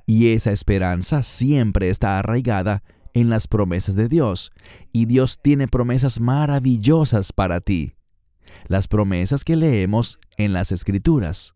y 0.06 0.32
esa 0.32 0.50
esperanza 0.50 1.22
siempre 1.22 1.88
está 1.88 2.18
arraigada 2.18 2.82
en 3.14 3.30
las 3.30 3.46
promesas 3.46 3.94
de 3.94 4.08
Dios, 4.08 4.52
y 4.92 5.06
Dios 5.06 5.38
tiene 5.42 5.68
promesas 5.68 6.20
maravillosas 6.20 7.32
para 7.32 7.60
ti, 7.60 7.94
las 8.68 8.88
promesas 8.88 9.44
que 9.44 9.56
leemos 9.56 10.18
en 10.36 10.52
las 10.52 10.72
Escrituras. 10.72 11.54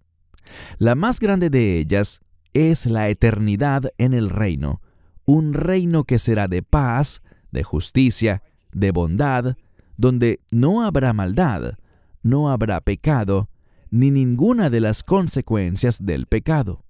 La 0.78 0.94
más 0.94 1.20
grande 1.20 1.50
de 1.50 1.78
ellas 1.78 2.20
es 2.52 2.86
la 2.86 3.08
eternidad 3.08 3.90
en 3.98 4.14
el 4.14 4.30
reino, 4.30 4.80
un 5.24 5.54
reino 5.54 6.04
que 6.04 6.18
será 6.18 6.48
de 6.48 6.62
paz, 6.62 7.22
de 7.50 7.62
justicia, 7.62 8.42
de 8.72 8.90
bondad, 8.90 9.56
donde 9.96 10.40
no 10.50 10.82
habrá 10.82 11.12
maldad, 11.12 11.78
no 12.22 12.50
habrá 12.50 12.80
pecado, 12.80 13.48
ni 13.94 14.10
ninguna 14.10 14.70
de 14.70 14.80
las 14.80 15.04
consecuencias 15.04 16.04
del 16.04 16.26
pecado. 16.26 16.82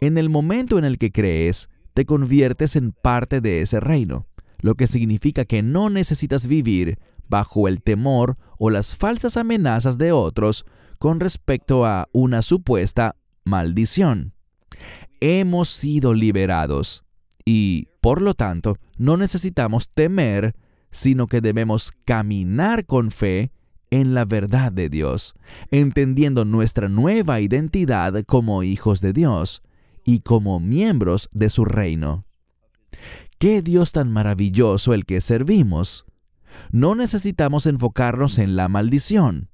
En 0.00 0.18
el 0.18 0.28
momento 0.28 0.76
en 0.76 0.84
el 0.84 0.98
que 0.98 1.12
crees, 1.12 1.68
te 1.94 2.04
conviertes 2.04 2.74
en 2.74 2.90
parte 2.90 3.40
de 3.40 3.60
ese 3.60 3.78
reino, 3.78 4.26
lo 4.58 4.74
que 4.74 4.88
significa 4.88 5.44
que 5.44 5.62
no 5.62 5.88
necesitas 5.88 6.48
vivir 6.48 6.98
bajo 7.28 7.68
el 7.68 7.80
temor 7.80 8.38
o 8.58 8.70
las 8.70 8.96
falsas 8.96 9.36
amenazas 9.36 9.98
de 9.98 10.10
otros 10.10 10.66
con 10.98 11.20
respecto 11.20 11.86
a 11.86 12.08
una 12.10 12.42
supuesta 12.42 13.14
maldición. 13.44 14.34
Hemos 15.20 15.68
sido 15.68 16.12
liberados 16.12 17.04
y, 17.44 17.86
por 18.00 18.20
lo 18.20 18.34
tanto, 18.34 18.78
no 18.98 19.16
necesitamos 19.16 19.90
temer, 19.90 20.56
sino 20.90 21.28
que 21.28 21.40
debemos 21.40 21.92
caminar 22.04 22.84
con 22.84 23.12
fe 23.12 23.52
en 23.90 24.14
la 24.14 24.24
verdad 24.24 24.72
de 24.72 24.88
Dios, 24.88 25.34
entendiendo 25.70 26.44
nuestra 26.44 26.88
nueva 26.88 27.40
identidad 27.40 28.24
como 28.24 28.62
hijos 28.62 29.00
de 29.00 29.12
Dios 29.12 29.62
y 30.04 30.20
como 30.20 30.60
miembros 30.60 31.28
de 31.32 31.50
su 31.50 31.64
reino. 31.64 32.24
¡Qué 33.38 33.62
Dios 33.62 33.92
tan 33.92 34.10
maravilloso 34.10 34.94
el 34.94 35.04
que 35.04 35.20
servimos! 35.20 36.06
No 36.70 36.94
necesitamos 36.94 37.66
enfocarnos 37.66 38.38
en 38.38 38.56
la 38.56 38.68
maldición. 38.68 39.50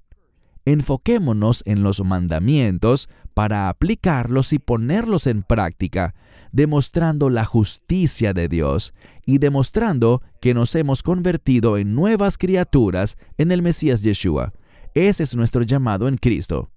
Enfoquémonos 0.64 1.62
en 1.66 1.82
los 1.82 2.04
mandamientos 2.04 3.08
para 3.34 3.68
aplicarlos 3.68 4.52
y 4.52 4.58
ponerlos 4.58 5.26
en 5.26 5.42
práctica, 5.42 6.14
demostrando 6.52 7.30
la 7.30 7.44
justicia 7.44 8.32
de 8.32 8.48
Dios 8.48 8.94
y 9.26 9.38
demostrando 9.38 10.22
que 10.40 10.54
nos 10.54 10.74
hemos 10.74 11.02
convertido 11.02 11.78
en 11.78 11.94
nuevas 11.94 12.38
criaturas 12.38 13.18
en 13.38 13.50
el 13.50 13.62
Mesías 13.62 14.02
Yeshua. 14.02 14.52
Ese 14.94 15.22
es 15.22 15.34
nuestro 15.34 15.62
llamado 15.62 16.06
en 16.06 16.18
Cristo. 16.18 16.70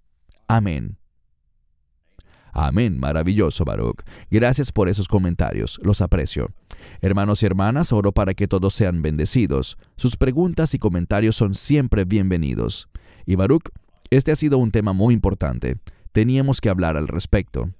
Amén. 0.47 0.97
Amén, 2.53 2.97
maravilloso 2.97 3.65
Baruch. 3.65 4.03
Gracias 4.31 4.71
por 4.71 4.87
esos 4.87 5.09
comentarios, 5.09 5.77
los 5.83 5.99
aprecio. 6.01 6.53
Hermanos 7.01 7.43
y 7.43 7.45
hermanas, 7.47 7.91
oro 7.91 8.13
para 8.13 8.33
que 8.33 8.47
todos 8.47 8.73
sean 8.73 9.01
bendecidos. 9.01 9.77
Sus 9.97 10.15
preguntas 10.15 10.73
y 10.73 10.79
comentarios 10.79 11.35
son 11.35 11.53
siempre 11.53 12.05
bienvenidos. 12.05 12.87
Y 13.25 13.35
Baruch, 13.35 13.69
este 14.09 14.31
ha 14.31 14.37
sido 14.37 14.57
un 14.57 14.71
tema 14.71 14.93
muy 14.93 15.13
importante. 15.13 15.79
Teníamos 16.13 16.61
que 16.61 16.69
hablar 16.69 16.95
al 16.95 17.09
respecto. 17.09 17.71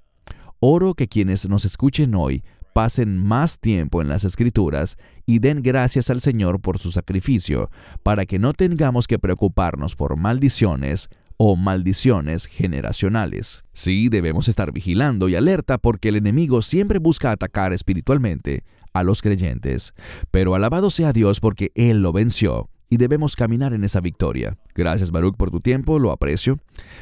Oro 0.60 0.94
que 0.94 1.08
quienes 1.08 1.48
nos 1.48 1.64
escuchen 1.64 2.14
hoy 2.14 2.42
pasen 2.72 3.16
más 3.16 3.58
tiempo 3.58 4.02
en 4.02 4.08
las 4.08 4.24
escrituras 4.24 4.96
y 5.24 5.38
den 5.38 5.62
gracias 5.62 6.10
al 6.10 6.20
Señor 6.20 6.60
por 6.60 6.78
su 6.78 6.92
sacrificio, 6.92 7.70
para 8.02 8.26
que 8.26 8.38
no 8.38 8.52
tengamos 8.52 9.06
que 9.06 9.18
preocuparnos 9.18 9.96
por 9.96 10.16
maldiciones, 10.16 11.08
o 11.36 11.56
maldiciones 11.56 12.46
generacionales. 12.46 13.64
Sí, 13.72 14.08
debemos 14.08 14.48
estar 14.48 14.72
vigilando 14.72 15.28
y 15.28 15.34
alerta 15.34 15.78
porque 15.78 16.08
el 16.08 16.16
enemigo 16.16 16.62
siempre 16.62 16.98
busca 16.98 17.30
atacar 17.30 17.72
espiritualmente 17.72 18.64
a 18.92 19.02
los 19.02 19.20
creyentes. 19.20 19.92
Pero 20.30 20.54
alabado 20.54 20.90
sea 20.90 21.12
Dios 21.12 21.40
porque 21.40 21.72
Él 21.74 22.00
lo 22.00 22.12
venció 22.12 22.70
y 22.88 22.96
debemos 22.96 23.36
caminar 23.36 23.72
en 23.72 23.84
esa 23.84 24.00
victoria. 24.00 24.58
Gracias 24.74 25.10
Baruch 25.10 25.36
por 25.36 25.50
tu 25.50 25.60
tiempo, 25.60 25.98
lo 25.98 26.12
aprecio. 26.12 26.58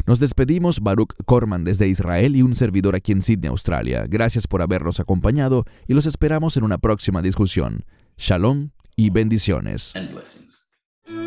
Nos 0.07 0.19
despedimos, 0.19 0.81
Baruch 0.81 1.15
Corman 1.25 1.65
desde 1.65 1.89
Israel 1.89 2.37
y 2.37 2.43
un 2.43 2.57
servidor 2.57 2.95
aquí 2.95 3.13
en 3.13 3.23
Sydney, 3.23 3.49
Australia. 3.49 4.07
Gracias 4.09 4.47
por 4.47 4.63
habernos 4.63 5.01
acompañado 5.01 5.65
y 5.87 5.95
los 5.95 6.07
esperamos 6.07 6.57
en 6.57 6.65
una 6.65 6.79
próxima 6.79 7.23
discusión. 7.23 7.85
Shalom 8.17 8.71
y 8.97 9.11
bendiciones. 9.11 9.93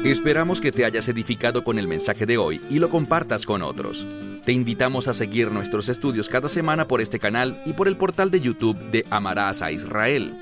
Esperamos 0.04 0.60
que 0.60 0.72
te 0.72 0.86
hayas 0.86 1.08
edificado 1.08 1.64
con 1.64 1.78
el 1.78 1.88
mensaje 1.88 2.26
de 2.26 2.38
hoy 2.38 2.60
y 2.70 2.80
lo 2.80 2.90
compartas 2.90 3.46
con 3.46 3.62
otros. 3.62 4.04
Te 4.44 4.52
invitamos 4.52 5.08
a 5.08 5.14
seguir 5.14 5.52
nuestros 5.52 5.90
estudios 5.90 6.30
cada 6.30 6.50
semana 6.50 6.86
por 6.86 7.02
este 7.02 7.20
canal 7.20 7.62
y 7.66 7.74
por 7.74 7.88
el 7.88 7.98
portal 7.98 8.32
de 8.32 8.42
YouTube 8.42 8.78
de 8.92 9.04
Amarás 9.12 9.62
a 9.62 9.72
Israel. 9.72 10.42